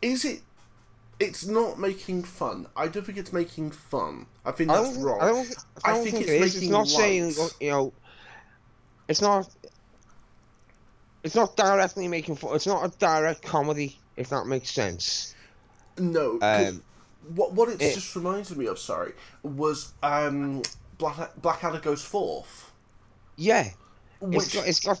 [0.02, 0.40] Is it?
[1.18, 2.66] It's not making fun.
[2.76, 4.26] I don't think it's making fun.
[4.44, 5.20] I think I that's don't, wrong.
[5.20, 6.46] I don't, I I don't think think, it's it is.
[6.46, 7.92] It's making not saying, you know,
[9.08, 9.48] it's not.
[11.22, 12.56] It's not directly making fun.
[12.56, 15.34] It's not a direct comedy, if that makes sense.
[15.98, 16.38] No.
[16.40, 16.82] Um,
[17.34, 19.12] what what it, it- just reminded me of, sorry,
[19.42, 20.62] was um,
[21.00, 22.70] Black Blackadder goes forth.
[23.36, 23.68] Yeah,
[24.20, 25.00] it's Which got, it's got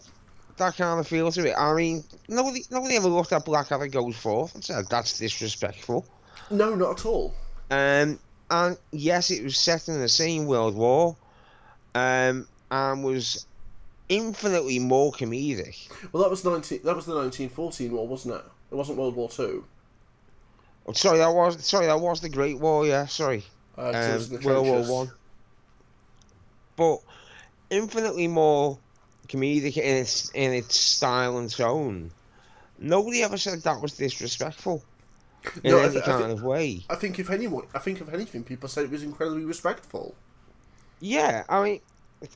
[0.56, 1.54] that kind of feel to it.
[1.56, 6.04] I mean, nobody, nobody ever looked at Blackadder goes forth and said that's disrespectful.
[6.50, 7.34] no, not at all.
[7.70, 8.18] Um,
[8.50, 11.16] and yes, it was set in the same World War,
[11.94, 13.46] um, and was
[14.08, 15.88] infinitely more comedic.
[16.12, 16.80] Well, that was nineteen.
[16.82, 18.44] That was the nineteen fourteen war, wasn't it?
[18.72, 19.64] It wasn't World War Two.
[20.86, 22.86] Oh, sorry, that was sorry, that was the Great War.
[22.86, 23.44] Yeah, sorry,
[23.76, 25.04] Uh, um, was in the World War.
[25.04, 25.12] One.
[26.80, 27.00] But
[27.68, 28.78] infinitely more
[29.28, 32.10] comedic in its in its style and tone.
[32.78, 34.82] Nobody ever said that was disrespectful
[35.62, 36.82] in No, any I kind thi- of way.
[36.88, 40.14] I think if anyone, I think if anything, people said it was incredibly respectful.
[41.00, 41.80] Yeah, I mean,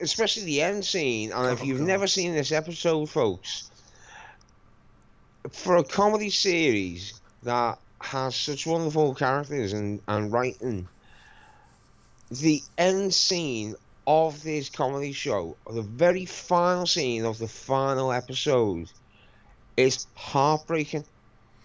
[0.02, 1.32] especially the end scene.
[1.32, 1.86] And if Oh, you've God.
[1.86, 3.70] never seen this episode, folks,
[5.52, 10.86] for a comedy series that has such wonderful characters and, and writing,
[12.30, 13.74] the end scene
[14.06, 18.90] of this comedy show, the very final scene of the final episode,
[19.76, 21.04] is heartbreaking.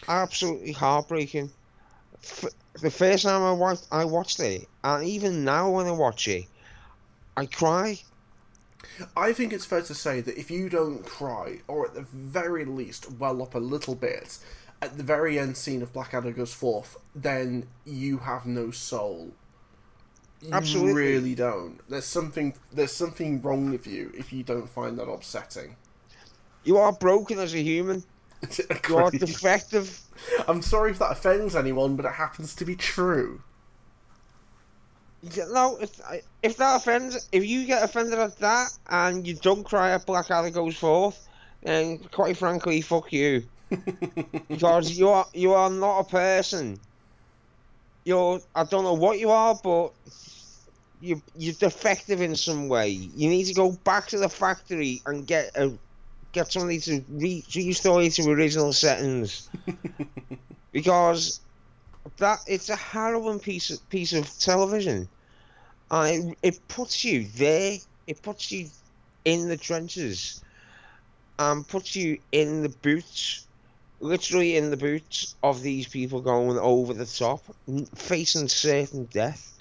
[0.08, 1.52] Absolutely heartbreaking.
[2.24, 2.46] F-
[2.82, 6.46] the first time I watched, I watched it, and even now when I watch it,
[7.36, 8.00] I cry.
[9.16, 12.66] I think it's fair to say that if you don't cry, or at the very
[12.66, 14.40] least well up a little bit,
[14.82, 19.32] at the very end scene of Blackadder goes forth, then you have no soul.
[20.42, 20.94] You Absolutely.
[20.94, 21.80] really don't.
[21.90, 22.54] There's something.
[22.72, 25.76] There's something wrong with you if you don't find that upsetting.
[26.64, 28.04] You are broken as a human.
[28.88, 30.00] You are defective.
[30.48, 33.42] I'm sorry if that offends anyone, but it happens to be true.
[35.22, 36.00] Yeah, No, if,
[36.42, 40.52] if that offends, if you get offended at that and you don't cry at Blackadder
[40.52, 41.28] goes forth,
[41.64, 43.44] then quite frankly, fuck you.
[44.48, 46.80] because you are you are not a person.
[48.06, 49.94] You're I don't know what you are, but
[51.00, 52.90] you you're defective in some way.
[52.90, 55.78] You need to go back to the factory and get a
[56.32, 59.50] get somebody to re- restore you to original settings.
[60.72, 61.42] because
[62.18, 65.08] that it's a harrowing piece of, piece of television,
[65.92, 67.78] and it, it puts you there.
[68.08, 68.68] It puts you
[69.26, 70.44] in the trenches,
[71.38, 73.48] and puts you in the boots,
[74.00, 77.44] literally in the boots of these people going over the top,
[77.96, 79.60] facing certain death.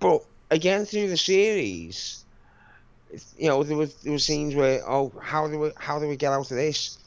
[0.00, 2.24] But again, through the series,
[3.36, 6.16] you know, there was there were scenes where oh, how do we how do we
[6.16, 6.98] get out of this?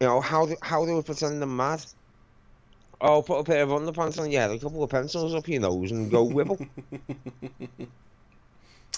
[0.00, 1.84] You know, how do how do we pretend I'm mad?
[3.02, 5.90] Oh, put a pair of underpants on yeah, a couple of pencils up your nose,
[5.90, 6.68] and go wibble.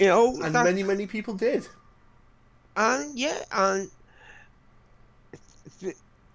[0.01, 1.67] you know, and that- many, many people did.
[2.77, 3.91] and yeah, and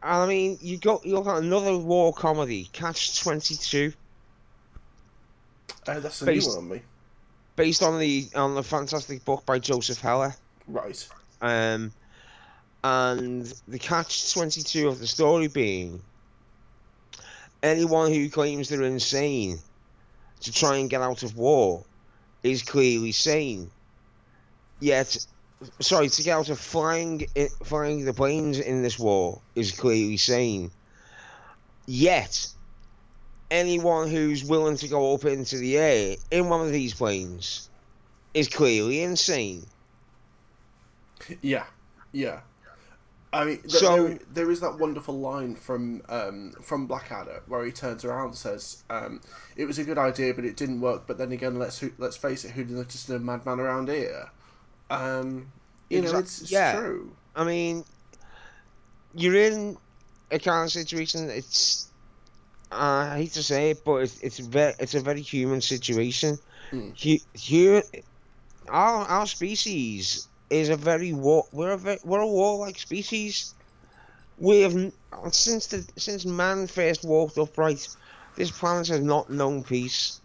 [0.07, 3.91] I mean, you got you at another war comedy, Catch Twenty Two.
[5.85, 6.81] Uh, that's a Based- new one on me.
[7.55, 10.33] based on the on the fantastic book by Joseph Heller.
[10.67, 11.07] Right.
[11.41, 11.91] Um,
[12.83, 16.01] and the catch twenty two of the story being
[17.63, 19.59] anyone who claims they're insane
[20.41, 21.83] to try and get out of war
[22.43, 23.69] is clearly sane.
[24.79, 25.25] Yet,
[25.79, 27.27] sorry, to get out of flying
[27.63, 30.71] flying the planes in this war is clearly sane.
[31.85, 32.47] Yet,
[33.49, 37.69] anyone who's willing to go up into the air in one of these planes
[38.33, 39.65] is clearly insane.
[41.41, 41.65] Yeah.
[42.11, 42.41] Yeah.
[43.33, 47.65] I mean, th- So- there, there is that wonderful line from um, from Blackadder where
[47.65, 49.21] he turns around and says, um,
[49.55, 51.03] "It was a good idea, but it didn't work.
[51.07, 54.31] But then again, let's let's face it, who noticed a madman around here?"
[54.89, 55.51] Um,
[55.89, 56.75] you know, Exact- it's, it's yeah.
[56.79, 57.11] true.
[57.35, 57.83] I mean,
[59.15, 59.77] you're in
[60.31, 61.29] a kind of situation.
[61.29, 61.87] It's
[62.71, 66.37] I hate to say it, but it's it's very it's a very human situation.
[66.71, 66.93] Mm.
[67.01, 68.01] Hu- hu-
[68.69, 71.45] our our species is a very war.
[71.51, 73.53] We're a ve- we're a warlike species.
[74.37, 74.91] We have
[75.31, 77.87] since the since man first walked upright,
[78.35, 80.19] this planet has not known peace.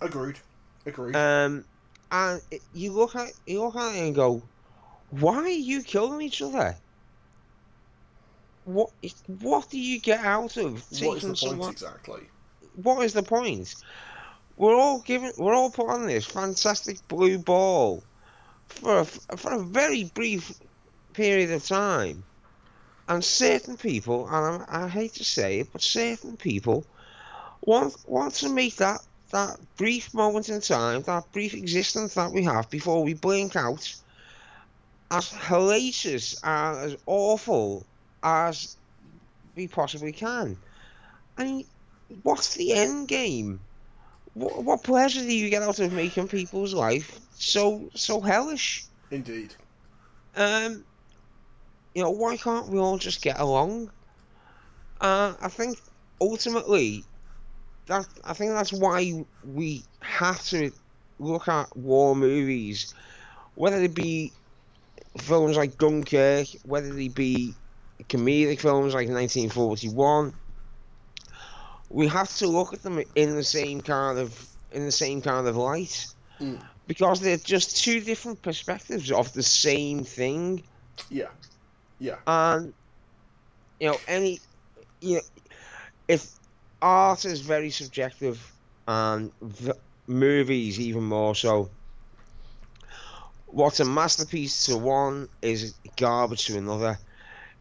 [0.00, 0.36] Agreed.
[0.84, 1.16] Agreed.
[1.16, 1.64] Um,
[2.12, 2.42] and
[2.74, 4.42] you look at you look at it and go,
[5.10, 6.76] why are you killing each other?
[8.64, 8.90] What
[9.40, 12.22] what do you get out of what is the point exactly?
[12.76, 13.74] What is the point?
[14.56, 18.04] We're all given we're all put on this fantastic blue ball
[18.66, 20.52] for a, for a very brief
[21.14, 22.22] period of time,
[23.08, 26.84] and certain people, and I, I hate to say it, but certain people
[27.62, 29.00] want want to make that
[29.32, 33.94] that brief moment in time, that brief existence that we have before we blink out,
[35.10, 37.84] as hellacious and as awful
[38.22, 38.76] as
[39.56, 40.56] we possibly can.
[41.36, 41.64] I mean,
[42.22, 43.60] what's the end game?
[44.34, 48.84] What, what pleasure do you get out of making people's life so so hellish?
[49.10, 49.54] Indeed.
[50.36, 50.84] Um,
[51.94, 53.90] you know, why can't we all just get along?
[55.00, 55.78] Uh, I think
[56.20, 57.04] ultimately,
[57.86, 60.70] that I think that's why we have to
[61.18, 62.94] look at war movies,
[63.54, 64.32] whether they be
[65.20, 67.56] films like Dunkirk, whether they be
[68.04, 70.32] comedic films like 1941.
[71.90, 75.46] We have to look at them in the same kind of in the same kind
[75.46, 76.06] of light
[76.40, 76.60] Mm.
[76.86, 80.64] because they're just two different perspectives of the same thing
[81.08, 81.28] Yeah.
[81.98, 82.18] Yeah.
[82.26, 82.74] and
[83.78, 84.40] you know any
[85.00, 85.22] you know
[86.08, 86.38] if
[86.82, 88.52] art is very subjective
[88.88, 89.72] and v-
[90.06, 91.70] movies even more so
[93.46, 96.98] what's a masterpiece to one is garbage to another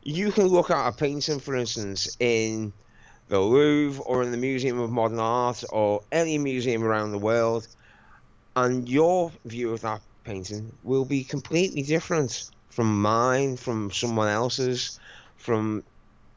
[0.04, 2.74] you can look at a painting for instance in
[3.28, 7.68] the Louvre or in the Museum of Modern Art or any museum around the world
[8.56, 15.00] and your view of that painting will be completely different from mine, from someone else's,
[15.36, 15.84] from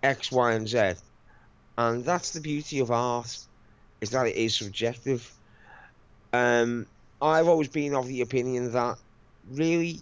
[0.03, 0.95] X, Y, and Z.
[1.77, 3.39] And that's the beauty of art,
[4.01, 5.31] is that it is subjective.
[6.33, 6.87] Um,
[7.21, 8.99] I've always been of the opinion that
[9.51, 10.01] really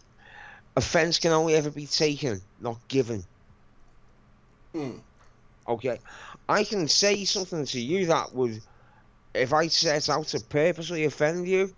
[0.77, 3.25] offence can only ever be taken, not given.
[4.75, 5.01] Mm.
[5.69, 5.99] Okay,
[6.49, 8.61] I can say something to you that would,
[9.35, 11.73] if I set out to purposely offend you,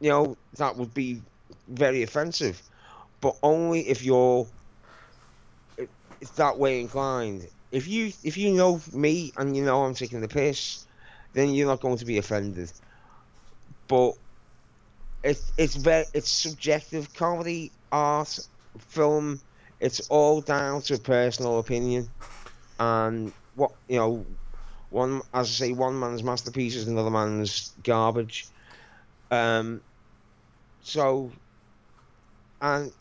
[0.00, 1.20] you know, that would be
[1.68, 2.62] very offensive.
[3.20, 4.46] But only if you're
[6.24, 7.46] it's that way inclined.
[7.74, 10.86] If you if you know me and you know I'm taking the piss,
[11.34, 12.72] then you're not going to be offended.
[13.88, 14.12] But
[15.22, 17.12] it's it's very it's subjective.
[17.14, 18.38] Comedy, art,
[18.78, 19.40] film,
[19.80, 22.08] it's all down to personal opinion
[22.78, 24.26] and what you know
[24.90, 28.46] one as I say one man's masterpiece is another man's garbage
[29.30, 29.82] um
[30.80, 31.32] so
[32.60, 32.92] and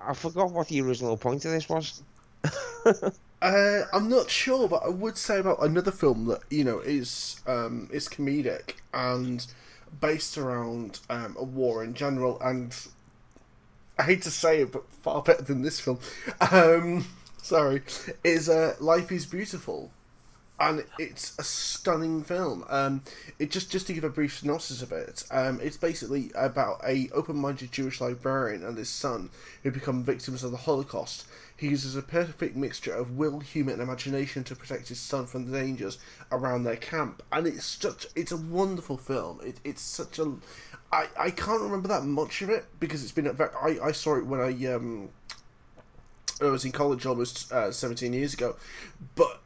[0.00, 2.02] I forgot what the original point of this was
[3.42, 7.40] Uh, I'm not sure, but I would say about another film that you know is
[7.44, 9.44] um, is comedic and
[10.00, 12.72] based around um, a war in general, and
[13.98, 15.98] I hate to say it, but far better than this film.
[16.52, 17.06] Um,
[17.42, 17.82] sorry,
[18.22, 19.90] is uh, Life is Beautiful,
[20.62, 22.64] and it's a stunning film.
[22.68, 23.02] Um,
[23.40, 27.10] it just just to give a brief synopsis of it, um, it's basically about a
[27.12, 29.30] open-minded Jewish librarian and his son
[29.64, 31.26] who become victims of the Holocaust.
[31.56, 35.50] He uses a perfect mixture of will, humour, and imagination to protect his son from
[35.50, 35.98] the dangers
[36.30, 39.40] around their camp, and it's such it's a wonderful film.
[39.44, 40.34] It, it's such a
[40.92, 43.92] I, I can't remember that much of it because it's been a very, I, I
[43.92, 45.08] saw it when I um
[46.40, 48.56] I was in college almost uh, 17 years ago,
[49.14, 49.41] but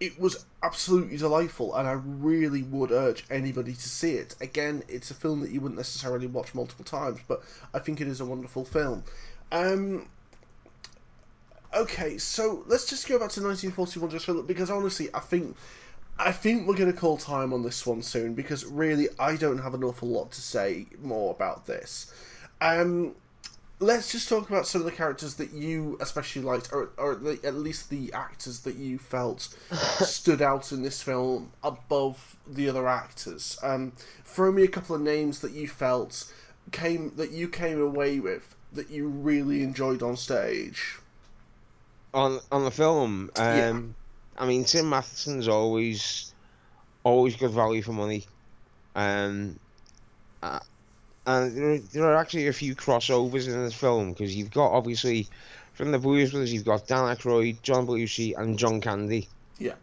[0.00, 4.34] it was absolutely delightful, and I really would urge anybody to see it.
[4.40, 7.42] Again, it's a film that you wouldn't necessarily watch multiple times, but
[7.72, 9.04] I think it is a wonderful film.
[9.52, 10.08] Um,
[11.74, 15.20] okay, so let's just go back to 1941 just for a little, because honestly, I
[15.20, 15.56] think
[16.18, 19.58] I think we're going to call time on this one soon because really I don't
[19.58, 22.12] have an awful lot to say more about this.
[22.60, 23.16] Um,
[23.84, 27.12] let's just talk about some of the characters that you especially liked, or, or
[27.44, 29.54] at least the actors that you felt
[30.00, 33.58] stood out in this film above the other actors.
[33.62, 33.92] Um,
[34.24, 36.32] throw me a couple of names that you felt
[36.72, 40.98] came that you came away with that you really enjoyed on stage.
[42.14, 44.42] On on the film, um, Yeah.
[44.42, 46.32] I mean Tim Matheson's always
[47.02, 48.26] always good value for money,
[48.96, 49.58] um,
[51.26, 54.72] and there are, there are actually a few crossovers in this film because you've got
[54.72, 55.28] obviously
[55.72, 59.28] from the Blues Brothers you've got Dan Aykroyd, John Belushi, and John Candy.
[59.58, 59.74] Yeah.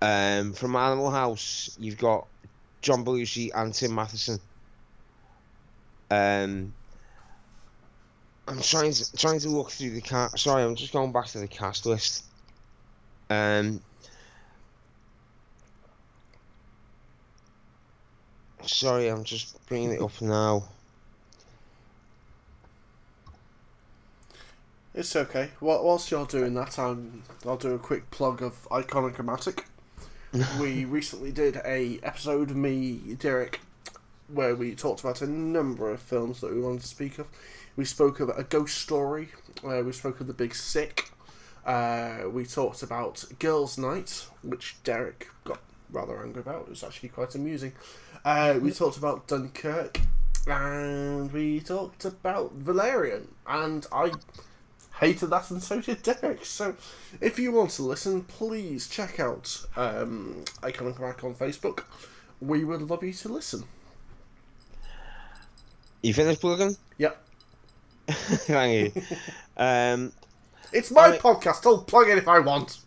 [0.00, 2.26] Um, from Animal House you've got
[2.82, 4.38] John Belushi and Tim Matheson.
[6.10, 6.74] Um,
[8.46, 10.38] I'm trying to trying to look through the cast.
[10.38, 12.24] Sorry, I'm just going back to the cast list.
[13.30, 13.80] Um,
[18.66, 20.64] sorry, I'm just bringing it up now.
[24.94, 25.50] It's okay.
[25.60, 29.64] Whilst you're doing that, I'm, I'll do a quick plug of Iconochromatic.
[30.60, 33.60] we recently did a episode, me, Derek,
[34.28, 37.26] where we talked about a number of films that we wanted to speak of.
[37.74, 39.28] We spoke of A Ghost Story.
[39.64, 41.10] Uh, we spoke of The Big Sick.
[41.64, 45.60] Uh, we talked about Girls' Night, which Derek got
[45.92, 46.62] rather angry about.
[46.62, 47.72] It was actually quite amusing.
[48.24, 50.00] Uh, we talked about Dunkirk.
[50.46, 53.28] And we talked about Valerian.
[53.46, 54.10] And I
[54.98, 56.44] hated that, and so did Derek.
[56.44, 56.74] So,
[57.20, 61.84] if you want to listen, please check out um, Iconic Rack on Facebook.
[62.40, 63.64] We would love you to listen.
[66.02, 66.76] You finished plugging?
[66.98, 67.22] Yep.
[68.08, 69.02] Thank you.
[69.54, 70.12] Um,
[70.72, 71.66] It's my I- podcast.
[71.66, 72.78] I'll plug it if I want.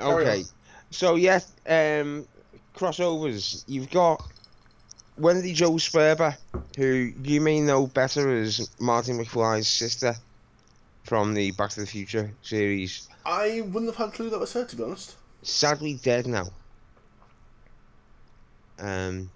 [0.00, 0.44] Okay.
[0.90, 2.26] So yeah, um,
[2.74, 3.64] crossovers.
[3.66, 4.22] You've got
[5.16, 6.36] Wendy Jo Sperber,
[6.76, 10.14] who you may know better as Martin McFly's sister
[11.04, 13.08] from the Back to the Future series.
[13.26, 15.16] I wouldn't have had a clue that was her, to be honest.
[15.42, 16.46] Sadly dead now.
[18.78, 19.30] Um,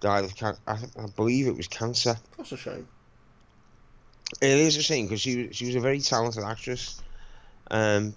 [0.00, 2.16] died of can- I, I believe it was cancer.
[2.36, 2.86] That's a shame.
[4.40, 7.00] It is a shame because she she was a very talented actress,
[7.70, 8.14] um,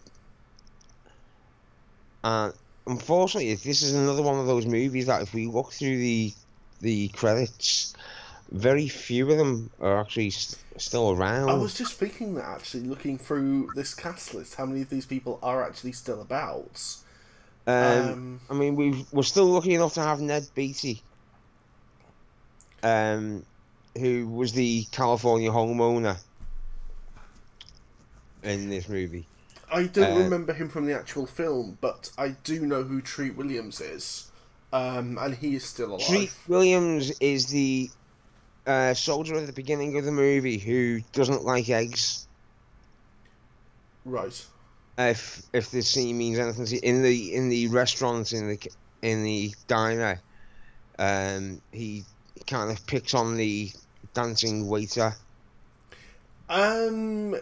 [2.24, 2.54] and
[2.88, 6.34] unfortunately, this is another one of those movies that if we look through the
[6.82, 7.94] the credits,
[8.52, 11.50] very few of them are actually s- still around.
[11.50, 15.06] I was just thinking that actually, looking through this cast list, how many of these
[15.06, 16.96] people are actually still about?
[17.68, 21.04] um, Um, I mean, we we're still lucky enough to have Ned Beatty,
[22.82, 23.46] um,
[23.98, 26.18] who was the California homeowner
[28.44, 29.28] in this movie.
[29.72, 33.36] I don't uh, remember him from the actual film, but I do know who Treat
[33.36, 34.32] Williams is,
[34.74, 36.08] um, and he is still alive.
[36.08, 37.90] Treat Williams is the
[38.66, 42.28] uh, soldier at the beginning of the movie who doesn't like eggs.
[44.06, 44.46] Right.
[44.98, 48.60] If if the scene means anything to in the in the restaurant in the
[49.02, 50.20] in the diner,
[50.98, 52.04] um, he
[52.48, 53.72] kind of picks on the
[54.14, 55.14] dancing waiter.
[56.50, 57.36] Um,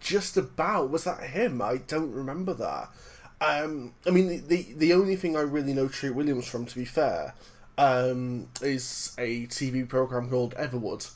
[0.00, 0.90] just about.
[0.90, 1.62] Was that him?
[1.62, 2.90] I don't remember that.
[3.40, 6.74] Um, I mean, the, the the only thing I really know Treat Williams from, to
[6.74, 7.34] be fair,
[7.76, 11.10] um, is a TV program called Everwood,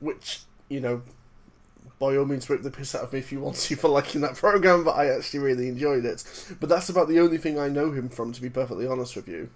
[0.00, 1.02] which you know,
[1.98, 4.22] by all means, rip the piss out of me if you want to for liking
[4.22, 6.24] that program, but I actually really enjoyed it.
[6.60, 9.28] But that's about the only thing I know him from, to be perfectly honest with
[9.28, 9.50] you.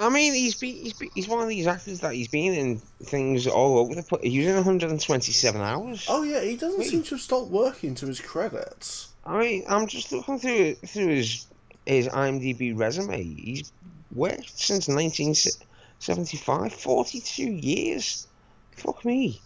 [0.00, 2.78] I mean, he's be, he's be, he's one of these actors that he's been in
[3.04, 4.22] things all over the place.
[4.24, 6.06] He was in 127 hours.
[6.08, 6.88] Oh yeah, he doesn't Wait.
[6.88, 9.08] seem to have stopped working to his credits.
[9.24, 11.46] I mean, I'm just looking through through his
[11.86, 13.22] his IMDb resume.
[13.22, 13.72] He's
[14.12, 18.26] worked since 1975, 42 years.
[18.72, 19.40] Fuck me.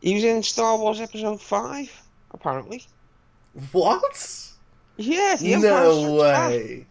[0.00, 1.90] He was in Star Wars Episode Five,
[2.30, 2.86] apparently.
[3.72, 4.48] What?
[4.96, 6.86] Yeah, the No way.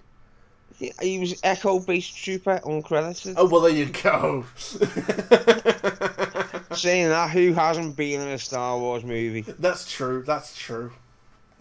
[0.80, 3.34] He, was Echo Base Trooper, uncredited.
[3.36, 4.46] Oh well, there you go.
[6.76, 9.42] Saying that, who hasn't been in a Star Wars movie?
[9.42, 10.24] that's true.
[10.26, 10.94] That's true.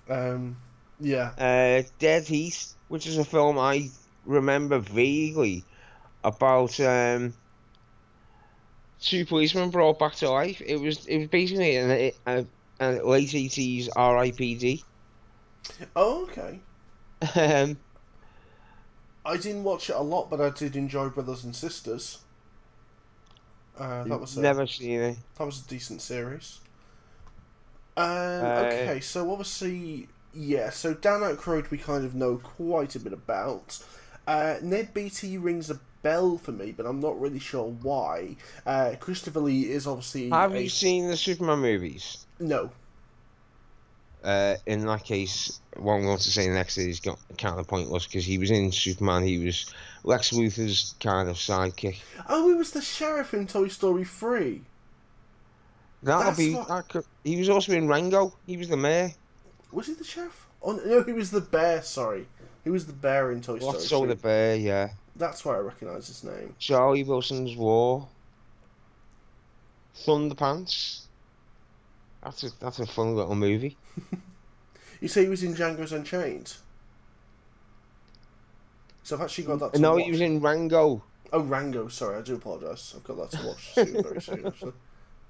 [0.09, 0.57] Um,
[1.01, 1.33] yeah.
[1.37, 3.89] Uh, Dead Heat, which is a film I
[4.25, 5.65] remember vaguely
[6.23, 6.79] about.
[6.79, 7.35] Um,
[9.01, 10.63] two policemen brought back to life.
[10.65, 12.47] It was it was basically an, a,
[12.81, 14.85] a late eighties R.I.P.D.
[15.97, 16.61] Oh, okay.
[17.35, 17.77] Um,
[19.29, 22.19] I didn't watch it a lot, but I did enjoy Brothers and Sisters.
[23.79, 25.17] Uh, that was a, never seen it.
[25.37, 26.61] that was a decent series.
[27.97, 30.71] Um, okay, so obviously, yeah.
[30.71, 33.79] So Dan Aykroyd, we kind of know quite a bit about.
[34.27, 38.37] Uh, Ned Beatty rings a bell for me, but I'm not really sure why.
[38.67, 40.31] Uh, Christopher Lee is obviously.
[40.31, 42.27] Have a- you seen the Superman movies?
[42.41, 42.71] No.
[44.25, 48.07] Uh, in that case, what I'm going to say next is got kind of pointless
[48.07, 49.23] because he was in Superman.
[49.23, 51.99] He was Lex Luthor's kind of sidekick.
[52.29, 54.63] Oh, he was the sheriff in Toy Story 3.
[56.03, 56.53] That'll That's be.
[56.53, 58.35] That could, he was also in Rango.
[58.47, 59.13] He was the mayor.
[59.73, 60.47] Was he the sheriff?
[60.63, 62.27] Oh, no, he was the bear, sorry.
[62.65, 64.09] He was the bear in Toy Story What's so 3.
[64.09, 64.57] the bear?
[64.57, 64.91] Yeah.
[65.17, 66.55] That's why I recognise his name.
[66.59, 68.09] Charlie Wilson's War.
[70.05, 71.03] Thunderpants.
[72.23, 73.77] That's a that's a fun little movie.
[75.01, 76.57] You say he was in Django's Unchained?
[79.05, 80.05] So I've actually got that to no, watch.
[80.05, 81.03] he was in Rango.
[81.33, 82.95] Oh, Rango, sorry, I do apologise.
[82.97, 84.47] I've got that to watch soon, very soon.
[84.47, 84.73] actually.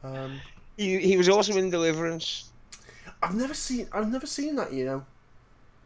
[0.03, 0.41] Um,
[0.77, 2.51] He he was also in Deliverance.
[3.23, 5.05] I've never seen I've never seen that, you know.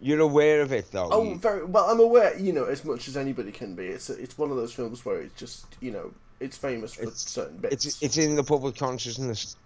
[0.00, 1.08] You're aware of it though.
[1.10, 1.88] Oh, You- very well.
[1.90, 3.86] I'm aware, you know, as much as anybody can be.
[3.86, 7.28] It's it's one of those films where it's just, you know, it's famous for It's-
[7.28, 7.84] certain bits.
[7.86, 9.56] it's it's in the public consciousness.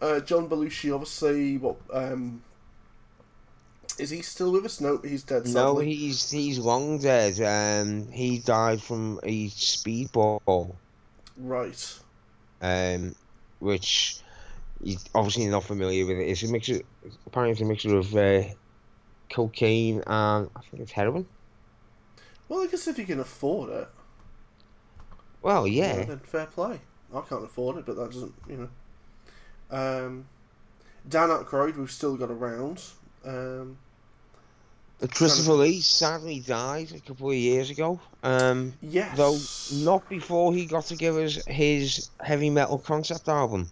[0.00, 2.42] Uh, John Belushi, obviously, what um,
[3.98, 4.80] is he still with us?
[4.80, 5.46] No, he's dead.
[5.46, 7.38] No, he's he's long dead.
[7.40, 10.74] Um, he died from a speedball.
[11.36, 11.98] right.
[12.62, 13.14] Um,
[13.58, 14.20] which
[14.82, 16.18] you obviously not familiar with.
[16.18, 16.28] It.
[16.28, 16.80] It's a mixture.
[17.26, 18.42] Apparently, it's a mixture of uh,
[19.30, 21.26] cocaine and I think it's heroin.
[22.48, 23.88] Well, I guess if you can afford it,
[25.40, 26.04] Well, yeah.
[26.04, 26.80] then fair play.
[27.14, 28.68] I can't afford it, but that doesn't, you know.
[29.70, 30.26] Um,
[31.08, 32.82] Dan Aykroyd, we've still got around.
[33.24, 33.78] Um,
[35.08, 37.98] Christopher Lee sadly died a couple of years ago.
[38.22, 39.16] Um, yes.
[39.16, 43.70] though not before he got to give us his heavy metal concept album,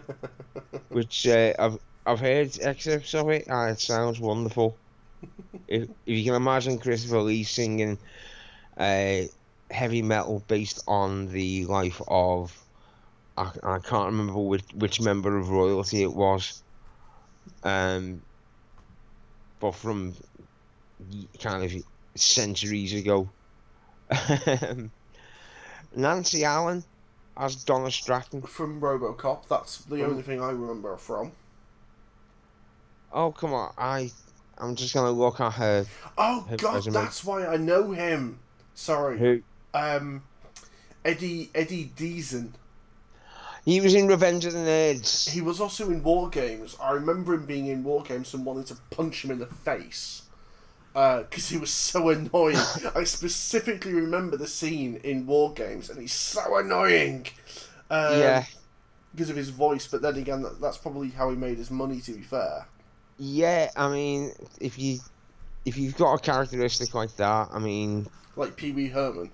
[0.90, 4.76] which uh, I've I've heard excerpts of it and it sounds wonderful.
[5.68, 7.98] if, if you can imagine Christopher Lee singing
[8.76, 9.22] uh,
[9.70, 12.56] heavy metal based on the life of
[13.40, 16.62] I, I can't remember which which member of royalty it was,
[17.64, 18.20] um,
[19.60, 20.14] but from
[21.38, 21.72] kind of
[22.14, 23.28] centuries ago.
[24.10, 24.90] Um,
[25.96, 26.84] Nancy Allen
[27.36, 28.42] as Donna Stratton.
[28.42, 31.32] from RoboCop, that's the only thing I remember from.
[33.12, 34.10] Oh come on, I
[34.58, 35.86] I'm just gonna look at her.
[36.18, 36.92] Oh Her God, resume.
[36.94, 38.38] that's why I know him.
[38.74, 40.22] Sorry, Who um,
[41.04, 42.50] Eddie Eddie Deezen.
[43.64, 45.28] He was in Revenge of the Nerds.
[45.28, 46.76] He was also in War Games.
[46.80, 50.22] I remember him being in War Games and wanting to punch him in the face
[50.92, 52.56] because he was so annoying.
[52.94, 57.26] I specifically remember the scene in War Games, and he's so annoying.
[57.90, 58.44] Um, yeah,
[59.12, 59.86] because of his voice.
[59.86, 62.00] But then again, that, that's probably how he made his money.
[62.00, 62.66] To be fair,
[63.18, 63.70] yeah.
[63.76, 64.98] I mean, if you
[65.64, 68.06] if you've got a characteristic like that, I mean,
[68.36, 69.30] like Pee Wee Herman.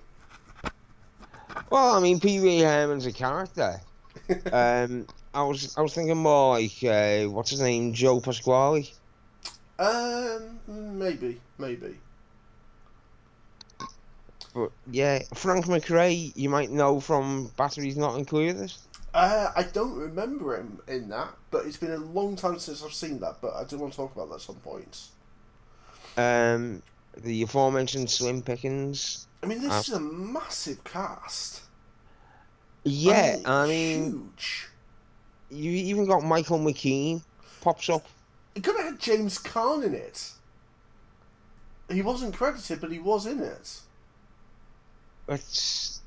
[1.69, 3.79] well, I mean, Pee Wee Herman's a character.
[4.51, 8.89] Um, I was I was thinking more like uh, what's his name, Joe Pasquale.
[9.79, 11.97] Um, maybe, maybe.
[14.53, 18.73] But yeah, Frank McRae, you might know from Batteries Not Included.
[19.13, 22.93] Uh, I don't remember him in that, but it's been a long time since I've
[22.93, 23.37] seen that.
[23.41, 25.09] But I do want to talk about that at some point.
[26.17, 26.81] Um,
[27.15, 29.27] the aforementioned Slim Pickens.
[29.43, 31.61] I mean, this Uh, is a massive cast.
[32.89, 34.69] Yeah, oh, I mean, huge.
[35.49, 37.21] you even got Michael McKean
[37.61, 38.05] pops up.
[38.55, 40.31] It could have had James Caan in it.
[41.89, 43.79] He wasn't credited, but he was in it.
[45.27, 46.01] It's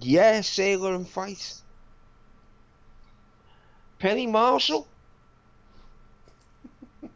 [0.00, 1.54] yeah, Sailor and Fight.
[3.98, 4.86] Penny Marshall.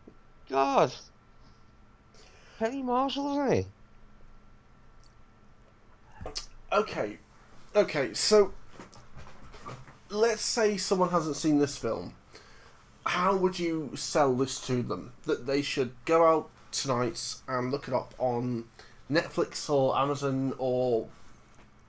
[0.51, 0.93] God.
[2.59, 3.67] Penny Marshall, isn't he?
[6.73, 7.19] Okay,
[7.75, 8.15] okay.
[8.15, 8.53] So,
[10.09, 12.15] let's say someone hasn't seen this film.
[13.07, 15.13] How would you sell this to them?
[15.25, 18.65] That they should go out tonight and look it up on
[19.11, 21.09] Netflix or Amazon or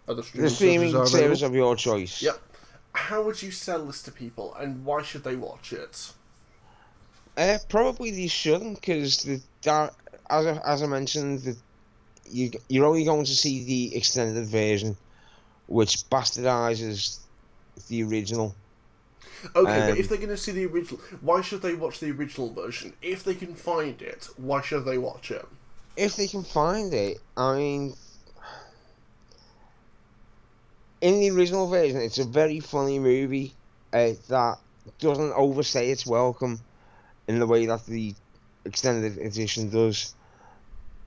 [0.08, 2.22] other streaming, The streaming service of your choice.
[2.22, 2.40] Yep.
[2.94, 6.12] How would you sell this to people, and why should they watch it?
[7.38, 9.42] Uh, probably they shouldn't, because the
[10.30, 11.56] as I, as I mentioned, the,
[12.30, 14.98] you you're only going to see the extended version
[15.72, 17.20] which bastardizes
[17.88, 18.54] the original.
[19.56, 22.12] Okay, but Um, if they're going to see the original, why should they watch the
[22.12, 22.94] original version?
[23.02, 25.46] If they can find it, why should they watch it?
[25.98, 27.96] If they can find it, I mean,
[31.02, 33.54] in the original version, it's a very funny movie
[33.94, 34.58] uh, that
[35.00, 36.60] doesn't overstay its welcome
[37.28, 38.14] in the way that the
[38.66, 40.14] extended edition does.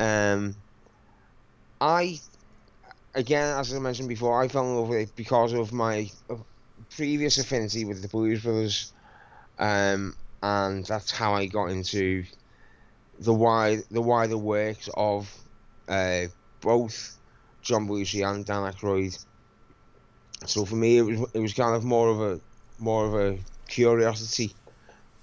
[0.00, 0.56] Um,
[1.80, 2.18] I,
[3.14, 6.10] again, as I mentioned before, I fell in love with it because of my
[6.90, 8.92] previous affinity with the Blues Brothers,
[9.58, 12.24] um, and that's how I got into
[13.20, 15.32] the wide the wider works of
[15.88, 16.26] uh,
[16.60, 17.16] both
[17.62, 19.24] John Belushi and Dan Aykroyd.
[20.46, 22.40] So for me, it was it was kind of more of a
[22.78, 23.38] more of a
[23.68, 24.54] curiosity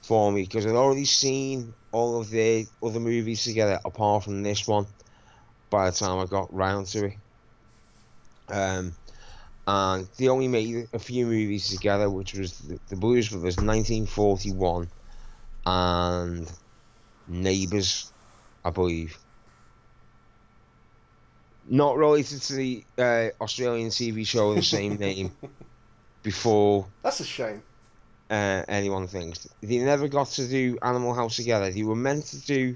[0.01, 4.67] for me because I'd already seen all of the other movies together apart from this
[4.67, 4.87] one.
[5.69, 7.13] By the time I got round to it,
[8.51, 8.93] um,
[9.67, 14.87] and they only made a few movies together, which was the, the Blues Brothers, 1941,
[15.65, 16.51] and
[17.27, 18.11] Neighbours,
[18.65, 19.17] I believe.
[21.69, 25.31] Not related to the uh, Australian TV show of the same name
[26.23, 27.61] before That's a shame.
[28.29, 29.47] uh, anyone thinks.
[29.61, 31.71] They never got to do Animal House together.
[31.71, 32.75] They were meant to do.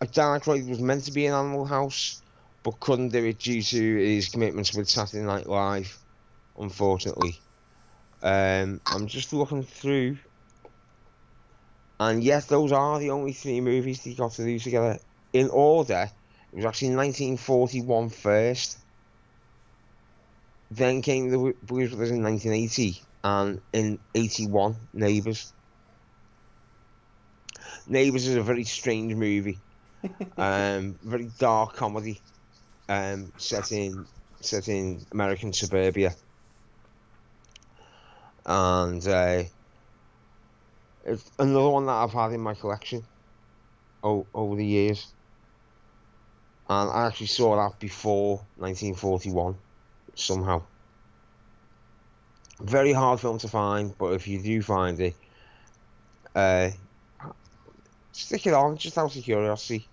[0.00, 2.22] Dan Aykroyd was meant to be in Animal House,
[2.68, 5.96] but couldn't do it due to his commitments with Saturday Night Live,
[6.58, 7.40] unfortunately.
[8.22, 10.18] Um, I'm just looking through.
[11.98, 14.98] And yes, those are the only three movies they got to do together.
[15.32, 16.10] In order,
[16.52, 18.76] it was actually 1941 first.
[20.70, 25.52] Then came the Blues Brothers in 1980 and in 81 neighbours
[27.88, 29.58] neighbours is a very strange movie
[30.36, 32.20] um very dark comedy
[32.88, 34.06] um set in
[34.40, 36.14] set in american suburbia.
[38.46, 39.44] And uh
[41.04, 43.02] it's another one that i've had in my collection
[44.02, 45.14] o- over the years.
[46.68, 49.56] And i actually saw that before 1941
[50.16, 50.62] somehow.
[52.60, 55.14] Very hard film to find, but if you do find it,
[56.34, 56.70] uh,
[58.12, 59.88] stick it on just out of curiosity.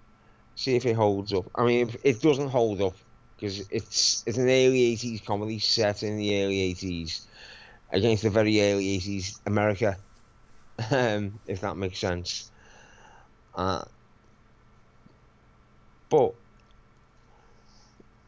[0.55, 1.45] See if it holds up.
[1.55, 2.95] I mean, if it doesn't hold up
[3.35, 7.25] because it's it's an early '80s comedy set in the early '80s
[7.91, 9.97] against the very early '80s America,
[10.91, 12.51] um, if that makes sense.
[13.53, 13.83] Uh,
[16.09, 16.33] but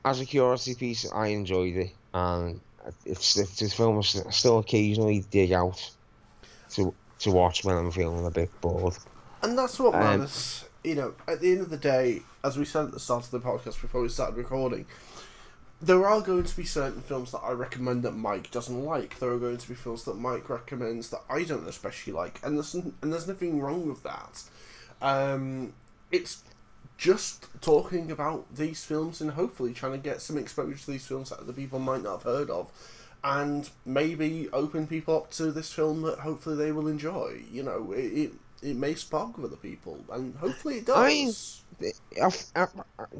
[0.05, 2.59] as a curiosity piece, I enjoyed it, and
[3.05, 5.79] it's it's a film I still occasionally dig out
[6.71, 8.97] to to watch when I'm feeling a bit bored.
[9.41, 10.65] And that's what Um, matters.
[10.87, 13.31] You know, at the end of the day, as we said at the start of
[13.31, 14.85] the podcast before we started recording,
[15.81, 19.19] there are going to be certain films that I recommend that Mike doesn't like.
[19.19, 22.55] There are going to be films that Mike recommends that I don't especially like, and
[22.55, 24.43] there's and there's nothing wrong with that.
[25.01, 25.73] Um,
[26.09, 26.45] it's
[26.97, 31.31] just talking about these films and hopefully trying to get some exposure to these films
[31.31, 32.71] that other people might not have heard of,
[33.25, 37.41] and maybe open people up to this film that hopefully they will enjoy.
[37.51, 41.63] You know, it it, it may spark with other people, and hopefully it does.
[42.55, 42.67] I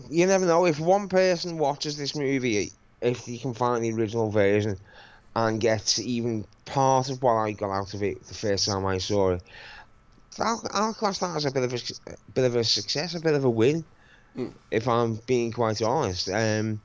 [0.10, 2.72] you never know if one person watches this movie,
[3.02, 4.78] if you can find the original version,
[5.36, 8.98] and gets even part of what I got out of it the first time I
[8.98, 9.44] saw it,
[10.40, 11.78] I'll, I'll class that as a bit of a,
[12.12, 13.86] a bit of a success, a bit of a win,
[14.36, 14.54] Mm.
[14.70, 16.30] if I'm being quite honest.
[16.30, 16.80] Um,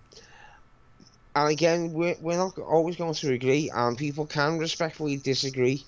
[1.34, 5.84] and again, we're, we're not always going to agree, and people can respectfully disagree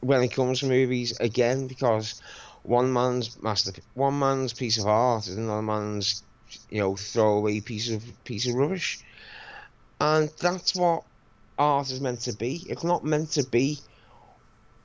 [0.00, 1.18] when it comes to movies.
[1.20, 2.20] Again, because
[2.62, 6.22] one man's master, one man's piece of art is another man's,
[6.70, 9.00] you know, throwaway piece of piece of rubbish,
[10.00, 11.04] and that's what
[11.58, 12.64] art is meant to be.
[12.68, 13.78] It's not meant to be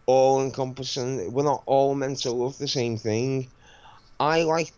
[0.06, 1.32] all encompassing.
[1.32, 3.50] We're not all meant to love the same thing.
[4.20, 4.72] I like,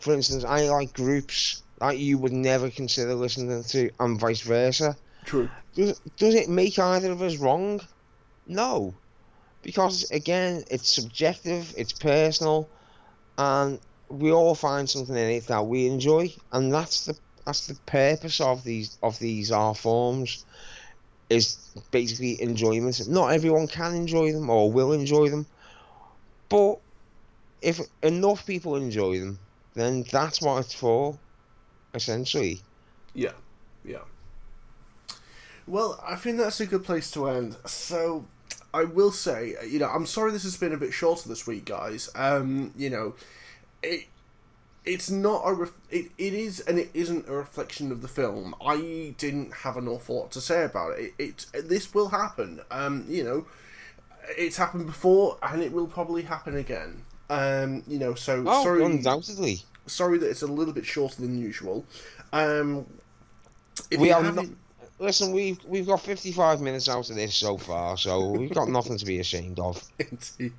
[0.00, 4.96] for instance, I like groups that you would never consider listening to, and vice versa.
[5.24, 5.48] True.
[5.74, 7.80] Does, does it make either of us wrong?
[8.46, 8.94] No.
[9.64, 12.68] Because, again, it's subjective, it's personal,
[13.38, 17.74] and we all find something in it that we enjoy, and that's the that's the
[17.86, 20.44] purpose of these of these art forms
[21.30, 21.56] is
[21.90, 23.08] basically enjoyment.
[23.08, 25.46] Not everyone can enjoy them or will enjoy them,
[26.48, 26.78] but
[27.62, 29.38] if enough people enjoy them,
[29.74, 31.18] then that's what it's for,
[31.94, 32.60] essentially.
[33.14, 33.32] Yeah,
[33.84, 34.02] yeah.
[35.66, 37.56] Well, I think that's a good place to end.
[37.64, 38.26] So,
[38.74, 41.64] I will say, you know, I'm sorry this has been a bit shorter this week,
[41.64, 42.10] guys.
[42.14, 43.14] Um, you know,
[43.82, 44.06] it
[44.84, 48.54] it's not a ref- it, it is and it isn't a reflection of the film.
[48.60, 51.14] I didn't have an awful lot to say about it.
[51.18, 52.60] It, it this will happen.
[52.70, 53.46] Um you know
[54.36, 57.04] it's happened before and it will probably happen again.
[57.30, 59.62] Um you know so Oh, sorry undoubtedly.
[59.86, 61.86] sorry that it's a little bit shorter than usual.
[62.32, 62.86] Um
[63.90, 64.58] if We are haven't-
[64.98, 68.96] Listen, we've we've got 55 minutes out of this so far, so we've got nothing
[68.96, 69.82] to be ashamed of.
[69.98, 70.52] Indeed.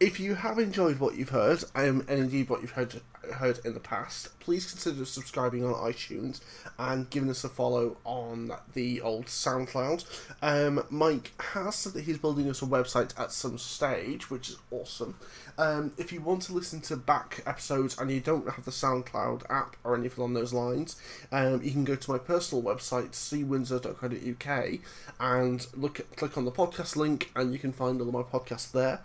[0.00, 3.00] If you have enjoyed what you've heard, um, and indeed what you've heard
[3.34, 6.40] heard in the past, please consider subscribing on iTunes
[6.78, 10.04] and giving us a follow on the old SoundCloud.
[10.42, 14.58] Um, Mike has said that he's building us a website at some stage, which is
[14.70, 15.16] awesome.
[15.58, 19.42] Um, if you want to listen to back episodes and you don't have the SoundCloud
[19.50, 20.96] app or anything along those lines,
[21.30, 24.80] um, you can go to my personal website, cwindsor.co.uk,
[25.20, 28.22] and look at, click on the podcast link, and you can find all of my
[28.22, 29.00] podcasts there.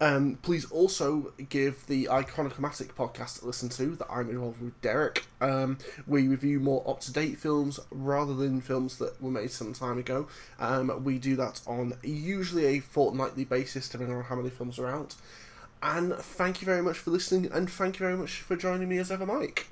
[0.00, 5.26] Um, please also give the Iconochromatic podcast a listen to that I'm involved with Derek.
[5.40, 9.72] Um, we review more up to date films rather than films that were made some
[9.72, 10.28] time ago.
[10.58, 14.88] Um, we do that on usually a fortnightly basis, depending on how many films are
[14.88, 15.14] out.
[15.82, 18.98] And thank you very much for listening, and thank you very much for joining me
[18.98, 19.68] as ever, Mike.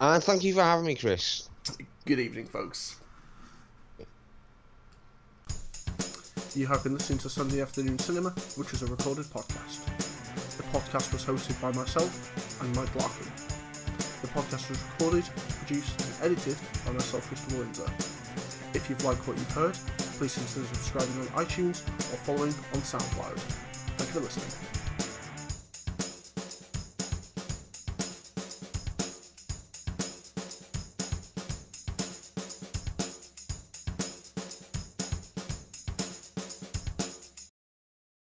[0.00, 1.48] And thank you for having me, Chris.
[2.06, 2.96] Good evening, folks.
[6.54, 10.09] You have been listening to Sunday Afternoon Cinema, which is a recorded podcast.
[10.60, 13.24] The podcast was hosted by myself and Mike Larkin.
[14.20, 15.24] The podcast was recorded,
[15.64, 17.90] produced, and edited by myself, Christopher Windsor.
[18.74, 19.72] If you've liked what you've heard,
[20.18, 21.80] please consider subscribing on iTunes
[22.12, 23.38] or following on SoundCloud.
[23.96, 24.79] Thank you for listening.